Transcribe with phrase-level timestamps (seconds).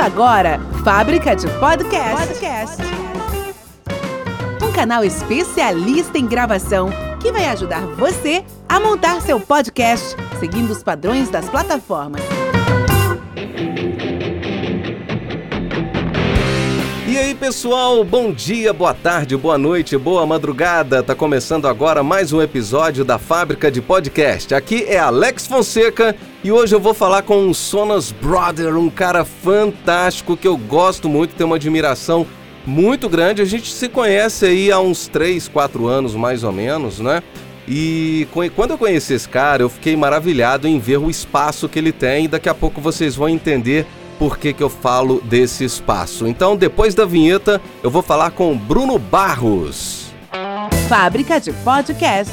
[0.00, 2.26] Começa agora, Fábrica de Podcast.
[2.26, 2.82] Podcast.
[4.62, 6.88] Um canal especialista em gravação
[7.20, 12.22] que vai ajudar você a montar seu podcast seguindo os padrões das plataformas.
[17.06, 21.02] E aí, pessoal, bom dia, boa tarde, boa noite, boa madrugada.
[21.02, 24.54] Tá começando agora mais um episódio da Fábrica de Podcast.
[24.54, 29.24] Aqui é Alex Fonseca e hoje eu vou falar com o Sonas Brother, um cara
[29.24, 32.26] fantástico que eu gosto muito, tenho uma admiração
[32.66, 33.42] muito grande.
[33.42, 37.22] A gente se conhece aí há uns 3, 4 anos mais ou menos, né?
[37.68, 41.92] E quando eu conheci esse cara, eu fiquei maravilhado em ver o espaço que ele
[41.92, 43.86] tem e daqui a pouco vocês vão entender
[44.18, 46.26] por que, que eu falo desse espaço.
[46.26, 50.12] Então, depois da vinheta, eu vou falar com Bruno Barros.
[50.88, 52.32] Fábrica de Podcast.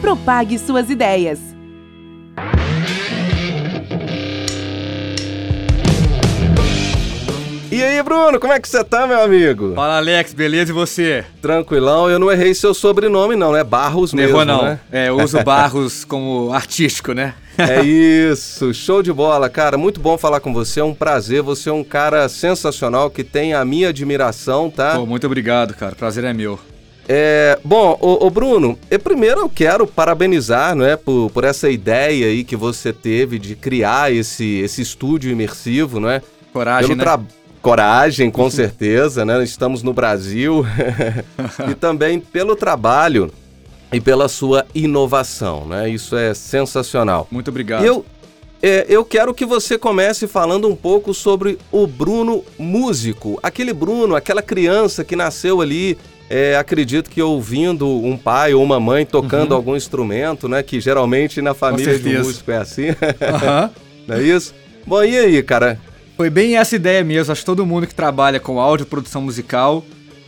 [0.00, 1.57] Propague suas ideias.
[7.78, 9.72] E aí, Bruno, como é que você tá, meu amigo?
[9.76, 11.24] Fala, Alex, beleza e você?
[11.40, 14.34] Tranquilão, eu não errei seu sobrenome, não, é Barros não mesmo.
[14.34, 14.64] Errou, não.
[14.64, 14.80] Né?
[14.90, 17.34] É, eu uso Barros como artístico, né?
[17.56, 19.78] É isso, show de bola, cara.
[19.78, 21.40] Muito bom falar com você, é um prazer.
[21.42, 24.96] Você é um cara sensacional que tem a minha admiração, tá?
[24.96, 25.94] Pô, muito obrigado, cara.
[25.94, 26.58] Prazer é meu.
[27.08, 32.42] É, bom, o, Bruno, eu, primeiro eu quero parabenizar, né, por, por essa ideia aí
[32.42, 36.20] que você teve de criar esse, esse estúdio imersivo, não é?
[36.52, 37.04] Coragem, Pelo né?
[37.68, 39.44] Coragem, com certeza, né?
[39.44, 40.64] Estamos no Brasil.
[41.70, 43.30] e também pelo trabalho
[43.92, 45.86] e pela sua inovação, né?
[45.86, 47.28] Isso é sensacional.
[47.30, 47.84] Muito obrigado.
[47.84, 48.06] Eu,
[48.62, 53.38] é, eu quero que você comece falando um pouco sobre o Bruno músico.
[53.42, 55.98] Aquele Bruno, aquela criança que nasceu ali,
[56.30, 59.58] é, acredito que ouvindo um pai ou uma mãe tocando uhum.
[59.58, 60.62] algum instrumento, né?
[60.62, 62.88] Que geralmente na família de músico é assim.
[62.88, 63.70] Uhum.
[64.08, 64.54] Não é isso?
[64.86, 65.78] Bom, e aí, cara?
[66.18, 67.30] Foi bem essa ideia mesmo.
[67.30, 69.84] Acho que todo mundo que trabalha com áudio, produção musical,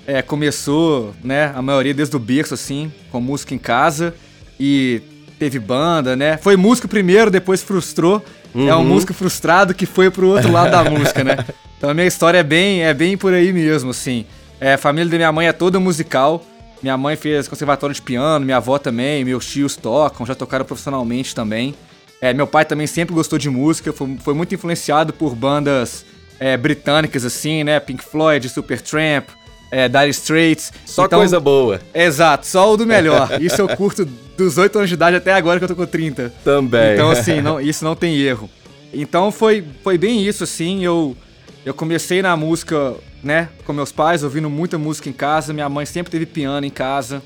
[0.06, 4.14] é, começou, né, a maioria desde o berço, assim, com música em casa.
[4.58, 5.02] E
[5.36, 6.36] teve banda, né?
[6.36, 8.24] Foi músico primeiro, depois frustrou.
[8.54, 8.68] Uhum.
[8.68, 8.84] É um uhum.
[8.84, 11.38] músico frustrado que foi pro outro lado da música, né?
[11.76, 14.24] Então a minha história é bem, é bem por aí mesmo, assim.
[14.60, 16.44] É, a família da minha mãe é toda musical.
[16.80, 21.34] Minha mãe fez conservatório de piano, minha avó também, meus tios tocam, já tocaram profissionalmente
[21.34, 21.74] também.
[22.20, 26.04] É, meu pai também sempre gostou de música, foi, foi muito influenciado por bandas
[26.38, 27.80] é, britânicas, assim, né?
[27.80, 29.28] Pink Floyd, Supertramp,
[29.70, 30.72] é, Dire Straits.
[30.84, 31.80] Só então, coisa boa.
[31.94, 33.30] Exato, só o do melhor.
[33.40, 34.04] Isso eu curto
[34.36, 36.32] dos 8 anos de idade até agora que eu tô com 30.
[36.44, 36.94] Também.
[36.94, 38.48] Então, assim, não, isso não tem erro.
[38.92, 40.84] Então foi, foi bem isso, assim.
[40.84, 41.16] Eu,
[41.64, 45.52] eu comecei na música, né, com meus pais, ouvindo muita música em casa.
[45.52, 47.22] Minha mãe sempre teve piano em casa.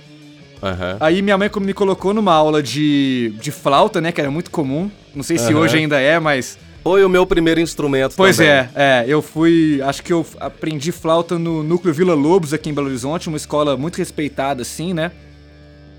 [0.64, 0.96] Uhum.
[0.98, 4.10] Aí minha mãe me colocou numa aula de, de flauta, né?
[4.10, 4.90] Que era muito comum.
[5.14, 5.60] Não sei se uhum.
[5.60, 6.58] hoje ainda é, mas.
[6.82, 8.64] Foi o meu primeiro instrumento pois também.
[8.64, 9.04] Pois é, é.
[9.06, 9.80] Eu fui.
[9.82, 13.76] Acho que eu aprendi flauta no Núcleo Vila Lobos aqui em Belo Horizonte, uma escola
[13.76, 15.12] muito respeitada, assim, né?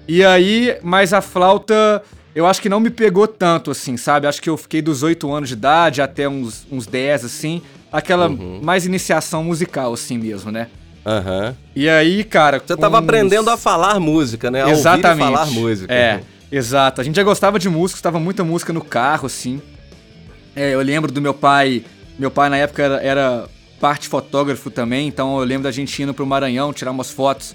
[0.07, 2.03] E aí, mas a flauta.
[2.35, 4.27] Eu acho que não me pegou tanto, assim, sabe?
[4.27, 7.61] Acho que eu fiquei dos 8 anos de idade até uns, uns 10, assim.
[7.91, 8.59] Aquela uhum.
[8.61, 10.67] mais iniciação musical, assim mesmo, né?
[11.05, 11.47] Aham.
[11.47, 11.53] Uhum.
[11.75, 12.61] E aí, cara.
[12.65, 14.63] Você tava aprendendo a falar música, né?
[14.63, 15.21] A Exatamente.
[15.21, 15.93] Ouvir e falar música.
[15.93, 16.21] É,
[16.51, 16.99] exato.
[16.99, 19.61] A gente já gostava de música, estava muita música no carro, assim.
[20.55, 21.83] É, eu lembro do meu pai.
[22.17, 23.45] Meu pai na época era, era
[23.79, 27.53] parte fotógrafo também, então eu lembro da gente indo pro Maranhão tirar umas fotos.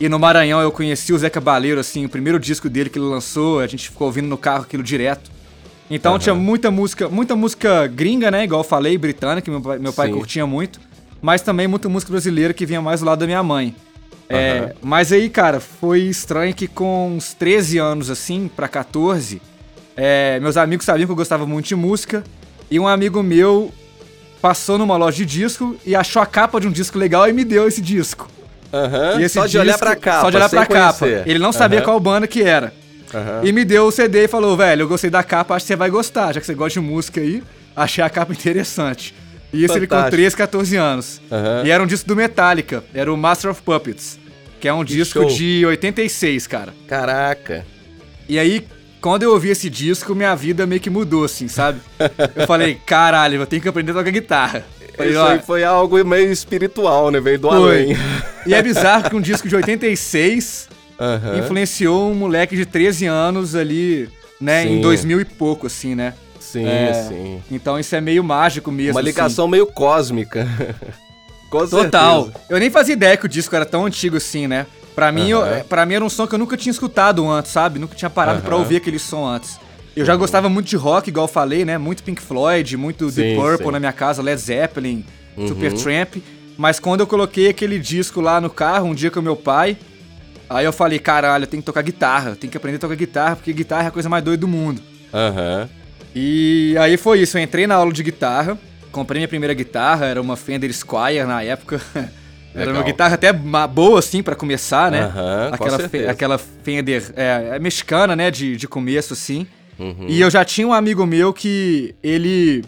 [0.00, 3.06] E no Maranhão eu conheci o Zé Cabaleiro, assim, o primeiro disco dele que ele
[3.06, 5.30] lançou, a gente ficou ouvindo no carro aquilo direto.
[5.88, 6.18] Então uhum.
[6.18, 8.44] tinha muita música, muita música gringa, né?
[8.44, 10.80] Igual eu falei, britânica, que meu pai, meu pai curtia muito
[11.20, 13.74] mas também muita música brasileira que vinha mais do lado da minha mãe.
[14.30, 14.36] Uhum.
[14.36, 19.42] É, mas aí, cara, foi estranho que com uns 13 anos, assim, pra 14,
[19.96, 22.22] é, meus amigos sabiam que eu gostava muito de música,
[22.70, 23.72] e um amigo meu
[24.40, 27.44] passou numa loja de disco e achou a capa de um disco legal e me
[27.44, 28.28] deu esse disco.
[28.72, 29.28] Uhum.
[29.28, 30.20] só de disco, olhar pra capa.
[30.20, 31.06] Só de olhar pra capa.
[31.26, 31.84] Ele não sabia uhum.
[31.84, 32.72] qual banda que era.
[33.12, 33.46] Uhum.
[33.46, 35.76] E me deu o CD e falou, velho, eu gostei da capa, acho que você
[35.76, 37.42] vai gostar, já que você gosta de música aí,
[37.74, 39.12] achei a capa interessante.
[39.52, 41.20] E isso ele com 13, 14 anos.
[41.30, 41.66] Uhum.
[41.66, 44.18] E era um disco do Metallica, era o Master of Puppets,
[44.60, 45.28] que é um que disco show.
[45.28, 46.72] de 86, cara.
[46.86, 47.66] Caraca.
[48.28, 48.64] E aí,
[49.00, 51.80] quando eu ouvi esse disco, minha vida meio que mudou, assim, sabe?
[52.36, 54.64] eu falei, caralho, eu tenho que aprender a tocar guitarra.
[54.96, 57.20] Falei, Isso aí foi algo meio espiritual, né?
[57.20, 57.56] Veio do foi.
[57.56, 57.96] além.
[58.46, 61.38] E é bizarro que um disco de 86 uhum.
[61.38, 64.08] influenciou um moleque de 13 anos ali,
[64.40, 64.64] né?
[64.64, 64.78] Sim.
[64.78, 66.14] Em 2000 e pouco, assim, né?
[66.52, 67.42] Sim, é, sim.
[67.50, 68.92] Então isso é meio mágico mesmo.
[68.92, 69.52] Uma ligação assim.
[69.52, 70.46] meio cósmica.
[71.48, 72.24] Com Total.
[72.24, 72.44] Certeza.
[72.48, 74.66] Eu nem fazia ideia que o disco era tão antigo assim, né?
[74.94, 75.46] Pra mim, uhum.
[75.46, 77.78] eu, pra mim era um som que eu nunca tinha escutado antes, sabe?
[77.78, 78.44] Nunca tinha parado uhum.
[78.44, 79.58] pra ouvir aquele som antes.
[79.96, 81.76] Eu já gostava muito de rock, igual eu falei, né?
[81.76, 83.72] Muito Pink Floyd, muito sim, Deep Purple sim.
[83.72, 85.04] na minha casa, Led Zeppelin,
[85.36, 85.48] uhum.
[85.48, 86.16] Supertramp.
[86.56, 89.76] Mas quando eu coloquei aquele disco lá no carro, um dia com meu pai,
[90.48, 93.36] aí eu falei, caralho, eu tenho que tocar guitarra, tenho que aprender a tocar guitarra,
[93.36, 94.80] porque guitarra é a coisa mais doida do mundo.
[95.12, 95.68] Aham.
[95.72, 95.79] Uhum.
[96.14, 98.58] E aí foi isso, eu entrei na aula de guitarra,
[98.90, 101.80] comprei minha primeira guitarra, era uma Fender Squire na época.
[102.52, 105.04] Era uma guitarra até boa, assim, para começar, né?
[105.06, 108.28] Uhum, aquela, fe aquela Fender é, é, mexicana, né?
[108.28, 109.46] De, de começo, assim.
[109.78, 110.06] Uhum.
[110.08, 112.64] E eu já tinha um amigo meu que ele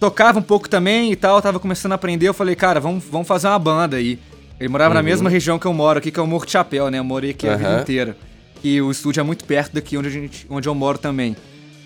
[0.00, 2.26] tocava um pouco também e tal, tava começando a aprender.
[2.26, 4.18] Eu falei, cara, vamos, vamos fazer uma banda aí.
[4.58, 4.96] Ele morava uhum.
[4.96, 6.98] na mesma região que eu moro aqui, que é o Morro de Chapéu, né?
[6.98, 8.16] Eu morei aqui a vida inteira.
[8.62, 11.36] E o estúdio é muito perto daqui onde, a gente, onde eu moro também.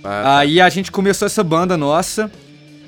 [0.04, 0.38] Ah, tá.
[0.38, 2.30] Aí a gente começou essa banda nossa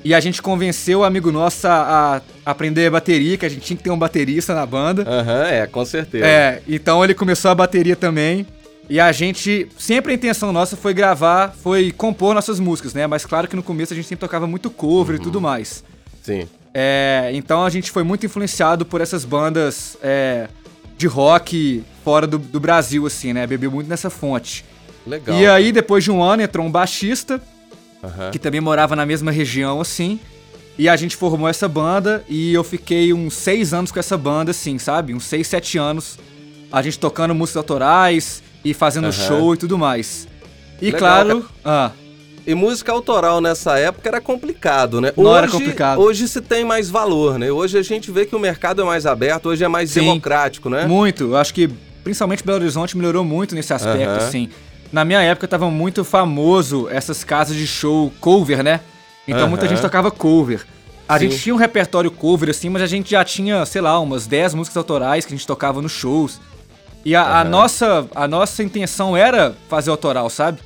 [0.03, 3.75] e a gente convenceu o amigo nosso a, a, aprender bateria, que a gente tinha
[3.75, 5.01] que ter um baterista na banda.
[5.01, 6.25] Aham, uhum, é, com certeza.
[6.25, 8.45] É, então ele começou a bateria também.
[8.89, 13.05] E a gente, sempre a intenção nossa foi gravar, foi compor nossas músicas, né?
[13.05, 15.21] Mas claro que no começo a gente sempre tocava muito cover uhum.
[15.21, 15.83] e tudo mais.
[16.23, 16.47] Sim.
[16.73, 20.47] É, então a gente foi muito influenciado por essas bandas é,
[20.97, 23.45] de rock fora do, do Brasil, assim, né?
[23.45, 24.63] Bebeu muito nessa fonte.
[25.07, 25.37] Legal.
[25.37, 27.41] E aí, depois de um ano, entrou um baixista,
[28.03, 28.31] uhum.
[28.31, 30.19] que também morava na mesma região, assim.
[30.77, 34.51] E a gente formou essa banda e eu fiquei uns seis anos com essa banda,
[34.51, 35.13] assim, sabe?
[35.13, 36.19] Uns seis, sete anos.
[36.71, 39.11] A gente tocando músicas autorais e fazendo uhum.
[39.11, 40.27] show e tudo mais.
[40.79, 41.49] E Legal, claro.
[41.65, 41.91] Ah,
[42.47, 45.11] e música autoral nessa época era complicado, né?
[45.17, 45.99] Não hoje, era complicado.
[45.99, 47.51] Hoje se tem mais valor, né?
[47.51, 50.69] Hoje a gente vê que o mercado é mais aberto, hoje é mais Sim, democrático,
[50.69, 50.85] né?
[50.85, 51.25] Muito.
[51.25, 51.69] Eu acho que
[52.05, 54.15] principalmente Belo Horizonte melhorou muito nesse aspecto, uhum.
[54.15, 54.49] assim.
[54.91, 58.81] Na minha época tava muito famoso essas casas de show cover, né?
[59.27, 59.49] Então uhum.
[59.49, 60.65] muita gente tocava cover.
[61.07, 61.29] A Sim.
[61.29, 64.53] gente tinha um repertório cover, assim, mas a gente já tinha, sei lá, umas 10
[64.53, 66.39] músicas autorais que a gente tocava nos shows.
[67.05, 67.33] E a, uhum.
[67.33, 70.59] a, nossa, a nossa intenção era fazer autoral, sabe?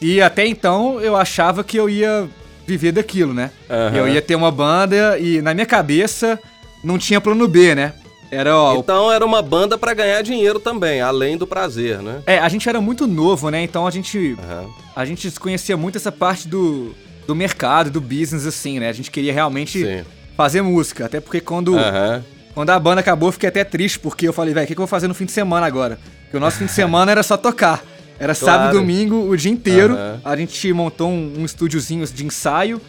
[0.00, 2.28] E até então eu achava que eu ia
[2.66, 3.50] viver daquilo, né?
[3.68, 3.96] Uhum.
[3.96, 6.38] Eu ia ter uma banda e na minha cabeça
[6.84, 7.94] não tinha plano B, né?
[8.30, 12.22] Era, ó, então era uma banda para ganhar dinheiro também, além do prazer, né?
[12.26, 13.62] É, a gente era muito novo, né?
[13.62, 14.72] Então a gente uhum.
[14.94, 16.94] a gente desconhecia muito essa parte do,
[17.26, 18.88] do mercado, do business assim, né?
[18.88, 20.04] A gente queria realmente Sim.
[20.36, 22.22] fazer música, até porque quando uhum.
[22.54, 24.80] quando a banda acabou, eu fiquei até triste porque eu falei, velho, o que, que
[24.80, 25.98] eu vou fazer no fim de semana agora?
[26.24, 27.82] Porque o nosso fim de semana era só tocar.
[28.20, 28.58] Era claro.
[28.58, 29.94] sábado e domingo o dia inteiro.
[29.94, 30.20] Uhum.
[30.24, 32.80] A gente montou um, um estúdiozinho de ensaio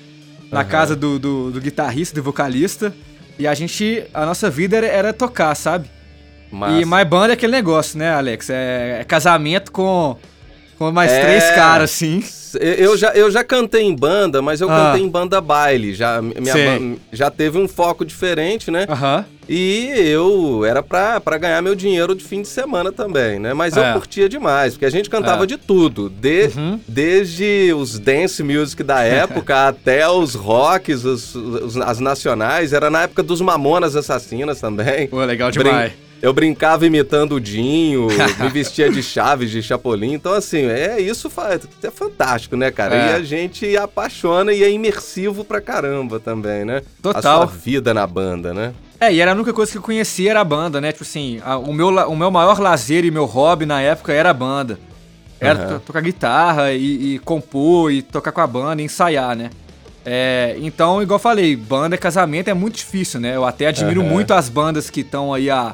[0.52, 2.94] na casa do, do, do guitarrista, do vocalista.
[3.40, 5.90] E a gente, a nossa vida era, era tocar, sabe?
[6.52, 6.82] Massa.
[6.82, 8.50] E mais banda é aquele negócio, né, Alex?
[8.50, 10.18] É, é casamento com,
[10.80, 11.22] com mais é...
[11.22, 12.24] três caras, assim.
[12.60, 14.76] Eu já, eu já cantei em banda, mas eu ah.
[14.76, 15.94] cantei em banda baile.
[15.94, 18.88] Já, minha já teve um foco diferente, né?
[18.90, 19.24] Uhum.
[19.48, 23.54] E eu era pra, pra ganhar meu dinheiro de fim de semana também, né?
[23.54, 23.90] Mas é.
[23.90, 25.46] eu curtia demais, porque a gente cantava é.
[25.46, 26.10] de tudo.
[26.10, 26.80] De, uhum.
[26.88, 32.74] Desde os dance music da época até os rocks, os, os, as nacionais.
[32.74, 35.08] Era na época dos Mamonas Assassinas também.
[35.08, 35.92] Pô, legal demais.
[35.92, 38.08] Brin eu brincava imitando o Dinho,
[38.40, 40.14] me vestia de Chaves, de Chapolin.
[40.14, 41.32] Então, assim, é isso
[41.84, 42.96] é fantástico, né, cara?
[42.96, 43.12] É.
[43.12, 46.82] E a gente apaixona e é imersivo pra caramba também, né?
[47.02, 47.44] Total.
[47.44, 48.74] A sua vida na banda, né?
[49.00, 50.92] É, e era a única coisa que eu conhecia era a banda, né?
[50.92, 54.30] Tipo assim, a, o, meu, o meu maior lazer e meu hobby na época era
[54.30, 54.78] a banda.
[55.40, 55.80] Era uhum.
[55.80, 59.52] tocar guitarra e, e, compor e tocar com a banda e ensaiar, né?
[60.06, 63.38] É, então, igual eu falei, banda, casamento é muito difícil, né?
[63.38, 64.10] Eu até admiro uhum.
[64.10, 65.74] muito as bandas que estão aí há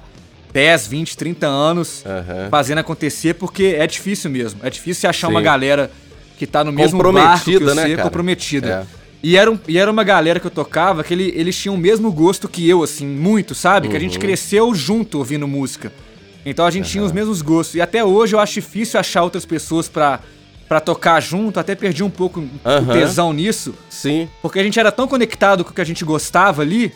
[0.56, 2.50] 10, 20, 30 anos uhum.
[2.50, 4.62] fazendo acontecer, porque é difícil mesmo.
[4.64, 5.34] É difícil achar Sim.
[5.34, 5.92] uma galera
[6.38, 8.88] que tá no mesmo barco que você, né, comprometida.
[8.90, 9.06] É.
[9.22, 11.78] E era, um, e era uma galera que eu tocava que ele, eles tinham o
[11.78, 13.88] mesmo gosto que eu, assim, muito, sabe?
[13.88, 13.92] Uhum.
[13.92, 14.22] Que a gente uhum.
[14.22, 15.92] cresceu junto ouvindo música.
[16.46, 16.92] Então a gente uhum.
[16.92, 17.76] tinha os mesmos gostos.
[17.76, 20.22] E até hoje eu acho difícil achar outras pessoas pra,
[20.70, 21.60] pra tocar junto.
[21.60, 22.50] Até perdi um pouco uhum.
[22.64, 23.76] o tesão nisso.
[23.90, 24.30] Sim.
[24.42, 26.94] Porque a gente era tão conectado com o que a gente gostava ali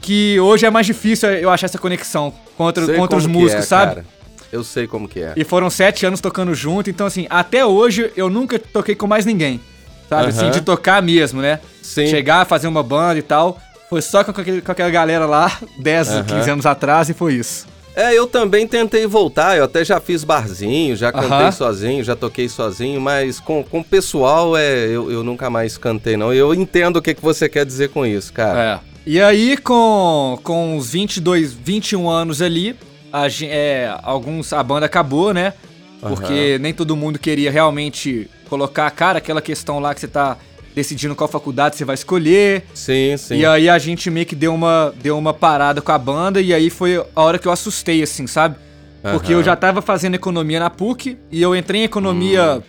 [0.00, 3.94] que hoje é mais difícil eu achar essa conexão contra, contra os músicos, é, sabe?
[3.96, 4.06] Cara.
[4.52, 5.32] Eu sei como que é.
[5.36, 9.24] E foram sete anos tocando junto, então assim, até hoje eu nunca toquei com mais
[9.24, 9.60] ninguém.
[10.08, 11.60] Sabe, assim, de tocar mesmo, né?
[11.80, 12.08] Sim.
[12.08, 13.60] Chegar, fazer uma banda e tal.
[13.88, 16.24] Foi só com, aquele, com aquela galera lá, 10, uhum.
[16.24, 17.68] 15 anos atrás, e foi isso.
[17.94, 21.52] É, eu também tentei voltar, eu até já fiz barzinho, já cantei uhum.
[21.52, 26.16] sozinho, já toquei sozinho, mas com, com o pessoal é, eu, eu nunca mais cantei,
[26.16, 26.32] não.
[26.32, 28.62] Eu entendo o que, que você quer dizer com isso, cara.
[28.86, 28.89] É.
[29.06, 32.76] E aí, com, com uns 22, 21 anos ali,
[33.12, 35.54] a, é, alguns, a banda acabou, né?
[36.00, 36.62] Porque uhum.
[36.62, 40.36] nem todo mundo queria realmente colocar a cara, aquela questão lá que você tá
[40.74, 42.64] decidindo qual faculdade você vai escolher.
[42.74, 43.36] Sim, sim.
[43.36, 46.54] E aí a gente meio que deu uma, deu uma parada com a banda e
[46.54, 48.56] aí foi a hora que eu assustei, assim, sabe?
[49.02, 49.40] Porque uhum.
[49.40, 52.58] eu já tava fazendo economia na PUC e eu entrei em economia.
[52.58, 52.62] Hum.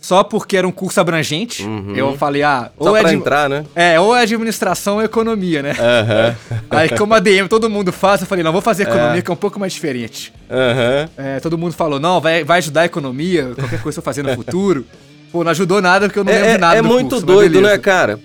[0.00, 1.62] Só porque era um curso abrangente.
[1.62, 1.94] Uhum.
[1.94, 3.64] Eu falei, ah, Só ou é, pra de- entrar, né?
[3.74, 5.72] é, ou é administração ou economia, né?
[5.78, 6.36] Aham.
[6.70, 9.22] Aí, como a DM todo mundo faz, eu falei, não, vou fazer economia, É.
[9.22, 10.32] que é um pouco mais diferente.
[10.50, 11.08] Aham.
[11.18, 14.34] É, todo mundo falou, não, vai, vai ajudar a economia, qualquer coisa eu fazer no
[14.34, 14.86] futuro.
[15.30, 17.60] Pô, não ajudou nada porque eu não lembro É, nada é do muito curso, doido,
[17.60, 18.18] né, cara?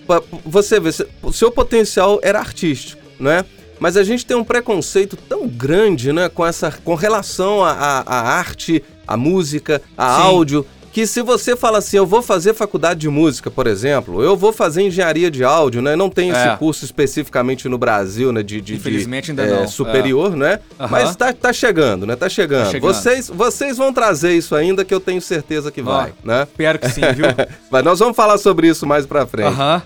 [0.44, 0.90] Você vê,
[1.32, 3.44] seu potencial era artístico, né?
[3.78, 8.82] Mas a gente tem um preconceito tão grande, né, com essa, com relação à arte,
[9.06, 10.22] à música, a Sim.
[10.22, 14.34] áudio, que se você fala assim, eu vou fazer faculdade de música, por exemplo, eu
[14.34, 15.94] vou fazer engenharia de áudio, né?
[15.94, 16.56] Não tem esse É.
[16.56, 18.42] curso especificamente no Brasil, né?
[18.42, 20.58] De, de- de, Infelizmente ainda é, não, superior, né?
[20.80, 20.88] Aham.
[20.90, 22.16] Mas tá, tá chegando, né?
[22.16, 22.70] Tá chegando.
[22.70, 22.94] chegando.
[22.94, 26.44] Vocês, vocês vão trazer isso ainda, que eu tenho certeza que vai, né?
[26.50, 27.26] Espero que sim, viu?
[27.70, 29.48] Mas nós vamos falar sobre isso mais pra frente.
[29.48, 29.82] Aham.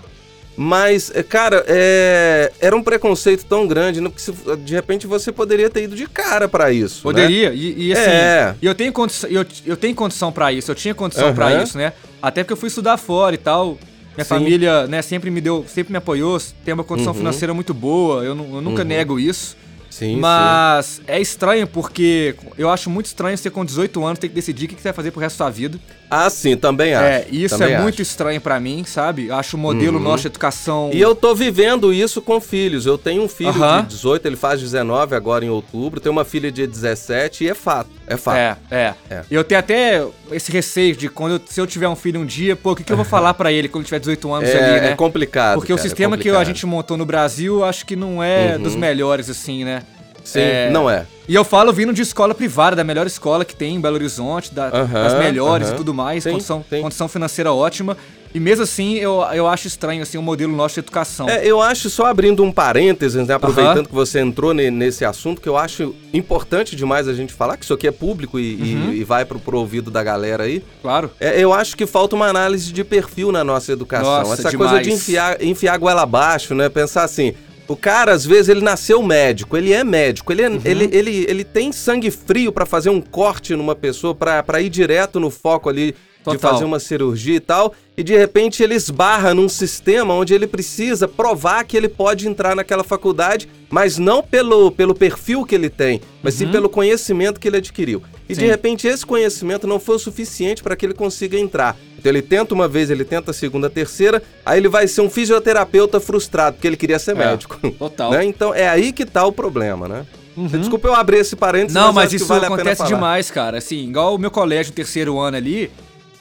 [0.55, 4.09] Mas, é, cara, é, era um preconceito tão grande, né?
[4.09, 6.97] Porque se- de repente você poderia ter ido de cara pra isso.
[6.97, 7.01] né?
[7.03, 8.55] Poderia, e, e assim, É.
[8.61, 11.63] eu tenho condição, eu, eu tenho condição pra isso, eu tinha condição pra Aham.
[11.63, 11.93] isso, né?
[12.21, 13.77] Até porque eu fui estudar fora e tal.
[14.15, 14.29] Minha Sim.
[14.29, 17.17] família, né, sempre me deu, sempre me apoiou, tem uma condição Uhum.
[17.19, 18.87] financeira muito boa, eu, eu nunca Uhum.
[18.87, 19.55] nego isso.
[19.89, 24.35] Sim, Mas é estranho porque eu acho muito estranho você com 18 anos ter que
[24.35, 25.79] decidir o que que você vai fazer pro resto da sua vida.
[26.13, 27.05] Ah, sim, também acho.
[27.05, 27.83] É, isso também é acho.
[27.83, 29.31] muito estranho pra mim, sabe?
[29.31, 30.03] Acho o modelo Uhum.
[30.03, 30.89] nosso de educação.
[30.91, 32.85] E eu tô vivendo isso com filhos.
[32.85, 33.81] Eu tenho um filho Aham.
[33.83, 36.01] de 18, ele faz 19 agora em outubro.
[36.01, 37.89] Tenho uma filha de 17 e é fato.
[38.05, 38.35] É fato.
[38.37, 38.93] É, é.
[39.09, 39.21] É.
[39.31, 42.57] Eu tenho até esse receio de quando eu- se eu tiver um filho um dia,
[42.57, 44.81] pô, o que, que eu vou falar pra ele quando tiver 18 anos É, ali,
[44.81, 44.91] né?
[44.91, 45.55] é complicado.
[45.59, 48.55] Porque o cara, é sistema que a gente montou no Brasil, acho que não é
[48.57, 48.63] Uhum.
[48.63, 49.81] dos melhores, assim, né?
[50.23, 51.05] Sim, é- não é.
[51.27, 54.53] E eu falo vindo de escola privada, da melhor escola que tem em Belo Horizonte,
[54.53, 56.81] da- das melhores e tudo mais, Sim, condição, sim.
[56.81, 57.95] condição financeira ótima.
[58.33, 61.27] E mesmo assim, eu, eu acho estranho, assim, o modelo nosso de educação.
[61.29, 65.41] É, eu acho, só abrindo um parênteses, né, aproveitando que você entrou ne- nesse assunto,
[65.41, 68.75] que eu acho importante demais a gente falar, que isso aqui é público e, e-
[68.75, 68.93] Uhum.
[68.93, 70.63] e vai pro, pro ouvido da galera aí.
[70.81, 71.11] Claro.
[71.19, 74.09] É, eu acho que falta uma análise de perfil na nossa educação.
[74.09, 74.87] Nossa, Essa coisa demais.
[74.87, 76.69] de enfiar, enfiar a goela abaixo, né?
[76.69, 77.33] Pensar assim,
[77.71, 80.61] o cara, às vezes, ele nasceu médico, ele é médico, ele, é- Uhum.
[80.63, 85.19] ele, ele, ele tem sangue frio pra fazer um corte numa pessoa, pra ir direto
[85.19, 86.51] no foco ali de Total.
[86.51, 91.07] fazer uma cirurgia e tal, e de repente ele esbarra num sistema onde ele precisa
[91.07, 95.99] provar que ele pode entrar naquela faculdade, mas não pelo, pelo perfil que ele tem,
[96.21, 96.51] mas sim Uhum.
[96.51, 98.03] pelo conhecimento que ele adquiriu.
[98.29, 98.45] E de Sim.
[98.47, 101.75] repente esse conhecimento não foi o suficiente para que ele consiga entrar.
[102.01, 105.01] Então ele tenta uma vez, ele tenta a segunda, a terceira, aí ele vai ser
[105.01, 107.57] um fisioterapeuta frustrado, porque ele queria ser É, médico.
[107.77, 108.09] total.
[108.11, 108.25] Né?
[108.25, 110.05] Então é aí que tá o problema, né?
[110.35, 110.47] Uhum.
[110.47, 113.59] Desculpa eu abrir esse parênteses, Não, mas que isso vale acontece demais, cara.
[113.59, 115.69] Assim, igual o meu colégio, terceiro ano ali,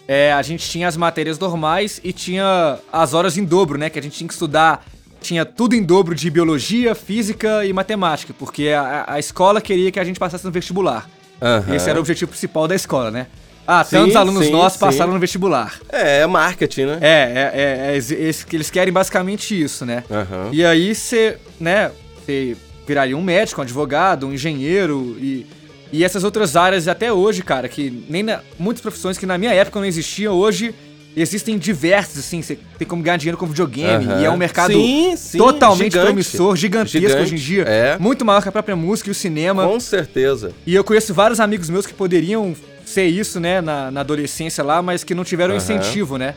[0.06, 3.88] é, a gente tinha as matérias normais e tinha as horas em dobro, né?
[3.88, 4.84] Que a gente tinha que estudar.
[5.22, 10.00] Tinha tudo em dobro de biologia, física e matemática, porque a, a escola queria que
[10.00, 11.08] a gente passasse no vestibular.
[11.40, 11.74] Aham.
[11.74, 13.26] Esse era o objetivo principal da escola, né?
[13.66, 14.84] Ah, Sim, tantos alunos sim, nossos sim.
[14.84, 15.78] passaram no vestibular.
[15.90, 16.98] É, é marketing, né?
[17.00, 20.02] É, é, é, é, eles querem basicamente isso, né?
[20.10, 20.48] Aham.
[20.52, 25.46] E aí você, né, você viraria um médico, um advogado, um engenheiro e,
[25.92, 29.52] e essas outras áreas até hoje, cara, que nem na, muitas profissões que na minha
[29.52, 30.74] época não existiam, hoje
[31.16, 34.20] existem diversas, assim, você tem como ganhar dinheiro com videogame Aham.
[34.20, 36.06] e é um mercado Sim, sim, totalmente gigante.
[36.06, 37.98] promissor, gigantesco Gigante, hoje em dia, é.
[37.98, 39.66] muito maior que a própria música e o cinema.
[39.66, 40.52] Com certeza.
[40.66, 42.54] E eu conheço vários amigos meus que poderiam
[42.90, 45.62] ser isso, né, na, na adolescência lá, mas que não tiveram Aham.
[45.62, 46.34] incentivo, né?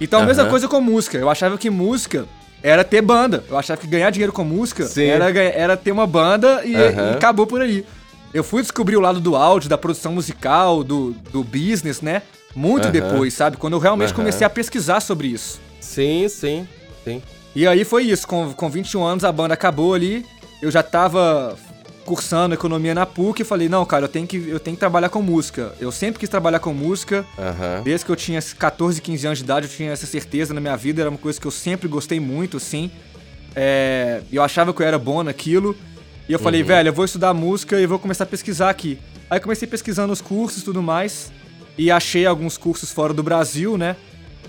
[0.00, 0.50] Então a mesma Aham.
[0.50, 1.18] coisa com música.
[1.18, 2.26] Eu achava que música
[2.62, 3.44] era ter banda.
[3.48, 5.04] Eu achava que ganhar dinheiro com música Sim.
[5.04, 7.10] era, era ter uma banda e, Aham.
[7.12, 7.84] e acabou por aí.
[8.32, 12.22] Eu fui descobrir o lado do áudio, da produção musical, do, do business, né?
[12.54, 12.92] Muito Aham.
[12.92, 13.56] depois, sabe?
[13.56, 14.16] Quando eu realmente Aham.
[14.16, 15.60] comecei a pesquisar sobre isso.
[15.80, 16.66] Sim, sim,
[17.04, 17.22] sim.
[17.54, 20.24] E aí foi isso, com, com 21 anos a banda acabou ali,
[20.62, 21.58] eu já tava
[22.04, 25.08] cursando economia na PUC e falei, não, cara, eu tenho, que, eu tenho que trabalhar
[25.08, 25.74] com música.
[25.80, 27.82] Eu sempre quis trabalhar com música, Aham.
[27.82, 30.76] desde que eu tinha 14, 15 anos de idade, eu tinha essa certeza na minha
[30.76, 32.90] vida, era uma coisa que eu sempre gostei muito, assim.
[33.54, 35.76] É, eu achava que eu era bom naquilo.
[36.28, 38.98] E eu falei, velho, eu vou estudar música e vou começar a pesquisar aqui.
[39.28, 41.32] Aí comecei pesquisando os cursos e tudo mais.
[41.76, 43.96] E achei alguns cursos fora do Brasil, né?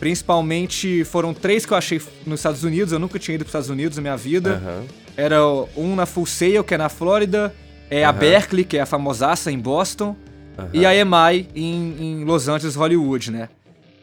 [0.02, 2.92] Principalmente foram três que eu achei nos Estados Unidos.
[2.92, 4.56] Eu nunca tinha ido para os Estados Unidos na minha vida.
[4.62, 4.84] Aham.
[5.16, 5.38] Era
[5.78, 7.54] um na Full Sail, que é na Flórida.
[7.88, 8.18] É a Aham.
[8.18, 10.16] Berkeley, que é a famosaça em Boston.
[10.58, 10.70] Aham.
[10.74, 13.48] E a EMI em, em Los Angeles, Hollywood, né?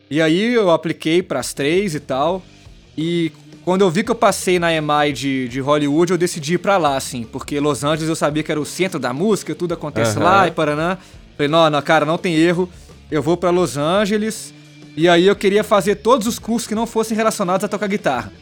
[0.09, 2.43] E aí eu apliquei pras três e tal.
[2.97, 3.33] E
[3.65, 6.77] quando eu vi que eu passei na EMI de, de Hollywood, eu decidi ir pra
[6.77, 7.25] lá, assim.
[7.25, 10.25] Porque Los Angeles eu sabia que era o centro da música, tudo acontece Aham.
[10.25, 10.97] lá e Paraná.
[11.37, 12.69] Falei, não, não, cara, não tem erro.
[13.11, 14.55] Eu vou pra Los Angeles.
[14.99, 18.33] E aí eu queria fazer todos os cursos que não fossem relacionados a tocar guitarra.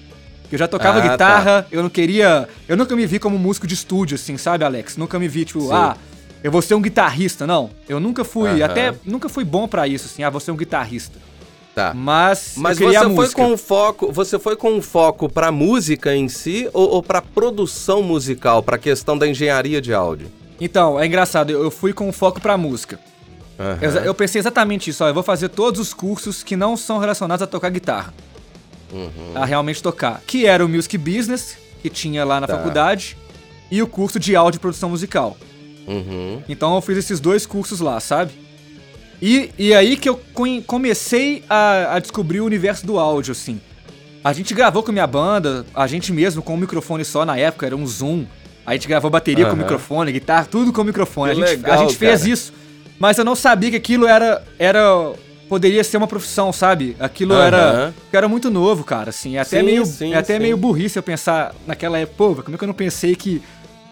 [0.51, 1.09] Eu já tocava Ah, tá.
[1.11, 2.49] guitarra, eu não queria.
[2.67, 4.97] Eu nunca me vi como músico de estúdio, assim, sabe, Alex?
[4.97, 5.69] Nunca me vi, tipo, Sim.
[5.75, 5.95] ah,
[6.43, 7.47] eu vou ser um guitarrista.
[7.47, 7.69] Não.
[7.87, 8.65] Eu nunca fui, Aham.
[8.65, 11.19] até nunca fui bom pra isso, assim, ah, vou ser um guitarrista.
[11.75, 11.93] Tá.
[11.95, 16.27] Mas, Mas você foi com um foco, você foi com um foco pra música em
[16.27, 20.29] si ou, ou para produção musical, pra questão da engenharia de áudio?
[20.59, 22.99] Então, é engraçado, eu fui com foco pra música.
[23.81, 26.99] Exa- Eu pensei exatamente isso, ó, eu vou fazer todos os cursos que não são
[26.99, 28.13] relacionados a tocar guitarra.
[28.93, 29.33] Uhum.
[29.35, 30.23] A realmente tocar.
[30.27, 32.57] Que era o Music Business, que tinha lá na Tá.
[32.57, 33.17] faculdade,
[33.71, 35.37] e o curso de áudio e produção musical.
[35.87, 36.43] Uhum.
[36.49, 38.33] Então eu fiz esses dois cursos lá, sabe?
[39.21, 40.21] E, e aí que eu
[40.67, 43.61] comecei a, a descobrir o universo do áudio, assim.
[44.23, 47.37] A gente gravou com a minha banda, a gente mesmo com um microfone só na
[47.39, 48.27] época, era um Zoom.
[48.67, 49.63] A gente gravou bateria com Aham.
[49.63, 51.31] microfone, guitarra, tudo com microfone.
[51.33, 52.33] A gente, legal, a gente fez cara.
[52.33, 52.53] isso.
[52.99, 54.43] Mas eu não sabia que aquilo era.
[54.59, 55.13] era
[55.49, 56.97] poderia ser uma profissão, sabe?
[56.99, 57.45] Aquilo Aham.
[57.45, 57.95] era.
[58.13, 59.37] era muito novo, cara, assim.
[59.37, 60.41] É até, Sim, meio, sim, é até sim.
[60.43, 62.15] meio burrice eu pensar naquela época.
[62.17, 63.41] Pô, como é que eu não pensei que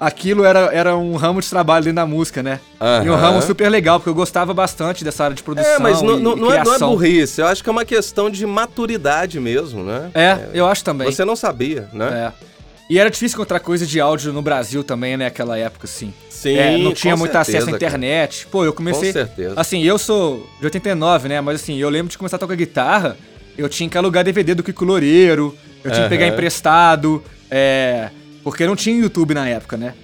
[0.00, 2.58] aquilo era, era um ramo de trabalho dentro da música, né?
[3.04, 5.70] E um ramo super legal, porque eu gostava bastante dessa área de produção.
[5.70, 7.72] É, mas não, e- não- e não é, não é burrice, eu acho que é
[7.72, 10.10] uma questão de maturidade mesmo, né?
[10.12, 11.10] É, eu acho também.
[11.10, 12.32] Você não sabia, né?
[12.40, 12.53] É.
[12.88, 15.26] E era difícil encontrar coisa de áudio no Brasil também, né?
[15.26, 16.12] Aquela época, assim.
[16.28, 17.76] Sim, É, não tinha muito certeza, acesso à cara.
[17.76, 18.46] internet.
[18.50, 19.06] Pô, eu comecei.
[19.08, 19.54] Com certeza.
[19.56, 21.40] Assim, eu sou de 89, né?
[21.40, 23.16] Mas assim, eu lembro de começar a tocar guitarra.
[23.56, 25.56] Eu tinha que alugar DVD do Kiko Loureiro.
[25.82, 27.22] Eu tinha que pegar emprestado.
[27.50, 28.10] É.
[28.42, 29.94] Porque não tinha YouTube na época, né?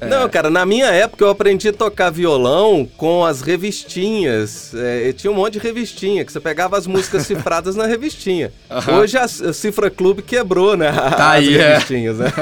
[0.00, 4.72] Não, cara, na minha época eu aprendi a tocar violão com as revistinhas.
[4.74, 8.52] É, e tinha um monte de revistinha, que você pegava as músicas cifradas na revistinha.
[8.98, 10.92] Hoje a, a Cifra Clube quebrou, né?
[10.92, 11.72] Tá as aí, é.
[11.72, 12.32] revistinhas, né?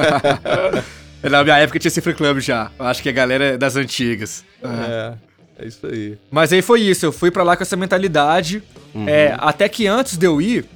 [1.23, 2.71] Na minha época tinha Cifra Club já.
[2.79, 4.45] Eu acho que a galera é das antigas.
[4.63, 5.15] é,
[5.59, 6.17] é isso aí.
[6.31, 8.63] Mas aí foi isso, eu fui pra lá com essa mentalidade.
[8.95, 9.09] Uhum.
[9.09, 10.67] É, até que antes de eu ir,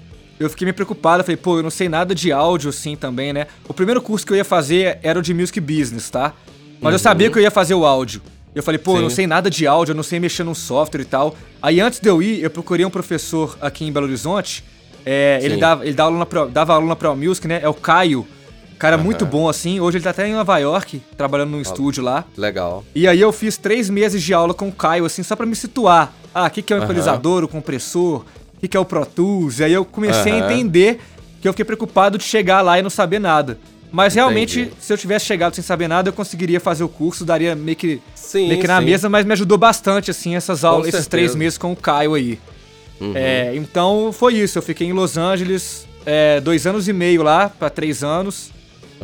[0.40, 1.22] eu fiquei meio preocupado.
[1.22, 3.46] Falei, pô, eu não sei nada de áudio assim também, né?
[3.68, 6.32] O primeiro curso que eu ia fazer era o de Music Business, tá?
[6.80, 8.22] Mas eu sabia que eu ia fazer o áudio.
[8.54, 9.10] Eu falei, pô, eu não Uhum.
[9.10, 9.16] Sim.
[9.16, 11.36] sei nada de áudio, eu não sei mexer num software e tal.
[11.62, 14.64] Aí antes de eu ir, eu procurei um professor aqui em Belo Horizonte.
[15.06, 15.60] É, ele, Sim.
[15.60, 17.60] dava, ele dava aula na dava aula na Pro Music, né?
[17.62, 18.26] É o Caio.
[18.78, 19.78] Cara muito bom assim.
[19.78, 22.24] Hoje ele tá até em Nova York, trabalhando num estúdio lá.
[22.36, 22.82] Legal.
[22.94, 25.54] E aí eu fiz três meses de aula com o Caio, assim, só pra me
[25.54, 26.12] situar.
[26.34, 26.86] Ah, o que, que é o Aham.
[26.86, 28.24] equalizador, o compressor,
[28.56, 29.58] o que, que é o Pro Tools.
[29.60, 30.44] E aí eu comecei a Aham.
[30.52, 30.98] entender
[31.42, 33.58] que eu fiquei preocupado de chegar lá e não saber nada.
[33.92, 34.76] Mas realmente, Entendi.
[34.80, 38.00] se eu tivesse chegado sem saber nada, eu conseguiria fazer o curso, daria meio que,
[38.14, 38.84] Sim, meio que na sim.
[38.84, 41.10] mesa, mas me ajudou bastante, assim, essas aulas, esses certeza.
[41.10, 42.38] três meses com o Caio aí.
[43.00, 43.12] Uhum.
[43.16, 47.48] É, então foi isso, eu fiquei em Los Angeles é, dois anos e meio lá,
[47.48, 48.50] pra três anos.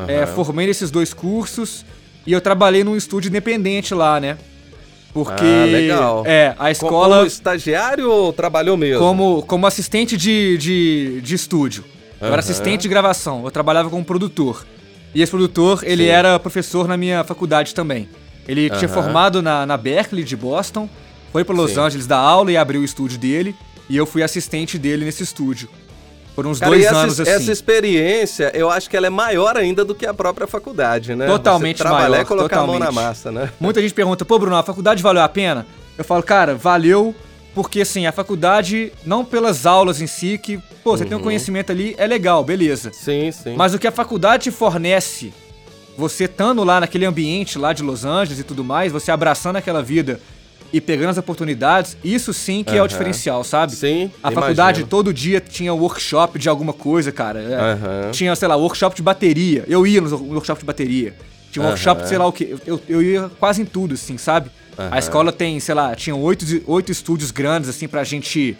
[0.06, 0.26] É, Aham.
[0.34, 1.84] formei nesses dois cursos
[2.26, 4.36] e eu trabalhei num estúdio independente lá, né?
[5.12, 6.22] Porque Ah, legal.
[6.26, 8.98] é, a Co- escola Como estagiário ou trabalhou mesmo?
[9.00, 11.82] como, como assistente de, de, de estúdio.
[12.20, 14.64] Eu era assistente de gravação, eu trabalhava como produtor.
[15.16, 16.10] E esse produtor, ele Sim.
[16.10, 18.06] era professor na minha faculdade também.
[18.46, 20.90] Ele tinha formado na, na Berkeley de Boston,
[21.32, 21.80] foi para Los Sim.
[21.80, 23.56] Angeles dar aula e abriu o estúdio dele,
[23.88, 25.70] e eu fui assistente dele nesse estúdio.
[26.34, 27.30] Por uns Cara, dois essa, anos assim.
[27.30, 31.26] essa experiência, eu acho que ela é maior ainda do que a própria faculdade, né?
[31.26, 33.08] Totalmente Você trabalhar maior, e colocar a mão na totalmente.
[33.08, 33.50] massa, né?
[33.58, 35.66] Muita gente pergunta, pô, Bruno, a faculdade valeu a pena?
[35.96, 37.14] Eu falo, cara, valeu,
[37.56, 41.08] porque assim, a faculdade, não pelas aulas em si, que, pô, você Uhum.
[41.08, 42.92] tem um conhecimento ali, é legal, beleza.
[42.92, 43.54] Sim, sim.
[43.56, 45.32] Mas o que a faculdade te fornece,
[45.96, 49.82] você estando lá naquele ambiente lá de Los Angeles e tudo mais, você abraçando aquela
[49.82, 50.20] vida
[50.70, 53.72] e pegando as oportunidades, isso sim que é o diferencial, sabe?
[53.72, 54.88] Sim, A faculdade imagino.
[54.88, 57.38] todo dia tinha workshop de alguma coisa, cara.
[57.40, 58.10] Aham.
[58.10, 59.64] Tinha, sei lá, workshop de bateria.
[59.66, 61.14] Eu ia no workshop de bateria.
[61.50, 61.70] Tinha um Aham.
[61.72, 62.54] workshop, de sei lá o quê.
[62.66, 64.50] Eu, eu ia quase em tudo, assim, sabe?
[64.78, 64.88] Aham.
[64.92, 68.56] A escola tem, sei lá, tinha oito, oito estúdios grandes, assim, pra gente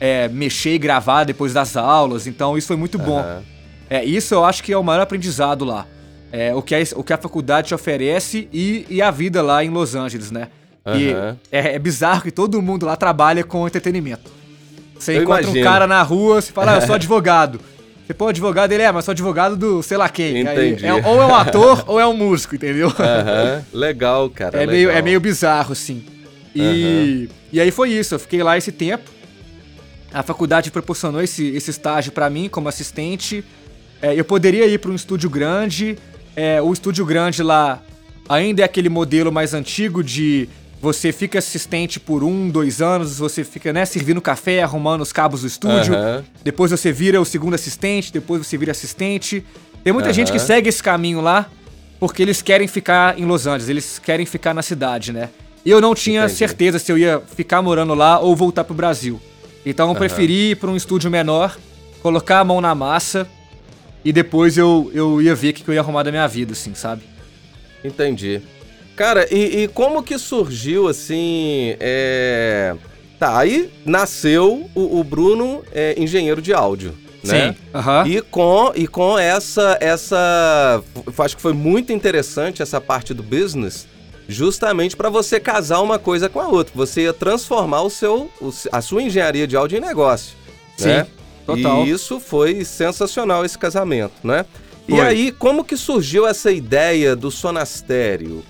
[0.00, 2.26] é, mexer e gravar depois das aulas.
[2.26, 3.20] Então isso foi muito bom.
[3.20, 3.42] Aham.
[3.88, 5.86] É, isso eu acho que é o maior aprendizado lá.
[6.32, 9.64] É, o, que a, o que a faculdade te oferece e, e a vida lá
[9.64, 10.48] em Los Angeles, né?
[10.96, 11.36] E Aham.
[11.50, 14.30] é, é bizarro que todo mundo lá trabalha com entretenimento.
[14.98, 15.60] Você Eu encontra imagino.
[15.60, 17.60] um cara na rua, você fala, ah, eu sou advogado.
[18.10, 20.48] Você, pô, advogado, ele é, mas sou advogado do sei lá quem.
[20.48, 20.84] Aí, Entendi.
[20.84, 22.88] é- ou é um ator ou é um músico, entendeu?
[22.88, 23.64] Aham.
[23.72, 24.60] Legal, cara.
[24.60, 24.98] É meio, legal.
[24.98, 26.04] é meio bizarro, assim.
[26.52, 29.08] E, e aí foi isso, eu fiquei lá esse tempo.
[30.12, 33.44] A faculdade proporcionou esse, esse estágio pra mim como assistente.
[34.02, 35.96] É, eu poderia ir pra um estúdio grande.
[36.34, 37.80] É, o estúdio grande lá
[38.28, 40.48] ainda é aquele modelo mais antigo de
[40.80, 45.42] você fica assistente por um, dois anos, você fica, né, servindo café, arrumando os cabos
[45.42, 45.94] do estúdio.
[45.94, 46.24] Aham.
[46.42, 49.44] Depois você vira o segundo assistente, depois você vira assistente.
[49.84, 50.14] Tem muita Aham.
[50.14, 51.50] gente que segue esse caminho lá
[51.98, 55.28] porque eles querem ficar em Los Angeles, eles querem ficar na cidade, né?
[55.64, 56.38] E eu não tinha Entendi.
[56.38, 59.20] certeza se eu ia ficar morando lá ou voltar pro Brasil.
[59.66, 61.58] Então eu preferi ir pra um estúdio menor,
[62.02, 63.28] colocar a mão na massa
[64.02, 66.52] e depois eu, eu ia ver o que que eu ia arrumar da minha vida,
[66.52, 67.02] assim, sabe?
[67.84, 68.40] Entendi.
[69.00, 72.74] Cara, e, e como que surgiu, assim, é,
[73.18, 76.94] Tá, aí nasceu o, o Bruno é, engenheiro de áudio.
[77.24, 77.52] Né?
[77.54, 77.56] Sim.
[77.74, 78.06] Aham.
[78.06, 80.82] E com, e com essa, essa.
[81.18, 83.88] Acho que foi muito interessante essa parte do business,
[84.28, 86.70] justamente para você casar uma coisa com a outra.
[86.76, 90.34] Você ia transformar o seu, o- a sua engenharia de áudio em negócio.
[90.76, 91.06] Sim, né?
[91.46, 91.86] total.
[91.86, 94.44] E isso foi sensacional, esse casamento, né?
[94.88, 98.42] E aí, como que surgiu essa ideia do sonastério?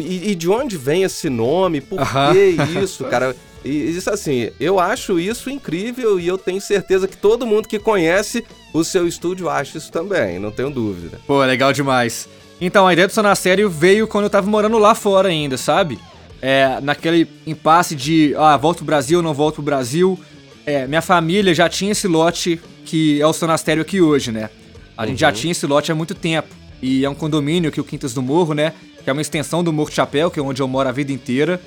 [0.00, 1.80] E, e de onde vem esse nome?
[1.80, 1.98] Por
[2.32, 3.34] que isso, cara?
[3.64, 7.78] E isso assim, eu acho isso incrível e eu tenho certeza que todo mundo que
[7.78, 11.20] conhece o seu estúdio acha isso também, não tenho dúvida.
[11.26, 12.28] Pô, legal demais.
[12.60, 15.98] Então, a ideia do Sonastério veio quando eu tava morando lá fora ainda, sabe?
[16.40, 20.18] É, naquele impasse de, ah, volto pro Brasil, não volto pro Brasil.
[20.64, 24.50] É, minha família já tinha esse lote que é o Sonastério aqui hoje, né?
[24.98, 26.48] A gente já tinha esse lote há muito tempo.
[26.82, 28.72] E é um condomínio aqui, o Quintas do Morro, né?
[29.04, 31.12] Que é uma extensão do Morro de Chapéu, que é onde eu moro a vida
[31.12, 31.60] inteira.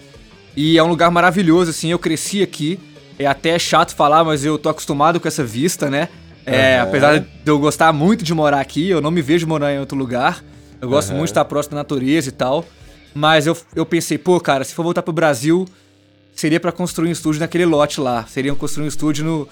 [0.56, 2.78] E é um lugar maravilhoso, assim, eu cresci aqui.
[3.18, 6.10] É até chato falar, mas eu tô acostumado com essa vista, né?
[6.46, 6.84] É, Aham.
[6.84, 9.98] apesar de eu gostar muito de morar aqui, eu não me vejo morar em outro
[9.98, 10.44] lugar.
[10.82, 11.18] Eu gosto Aham.
[11.18, 12.66] muito de estar próximo da natureza e tal.
[13.14, 15.66] Mas eu, eu pensei, pô, cara, se for voltar pro Brasil,
[16.36, 18.26] seria pra construir um estúdio naquele lote lá.
[18.28, 19.48] Seria construir um estúdio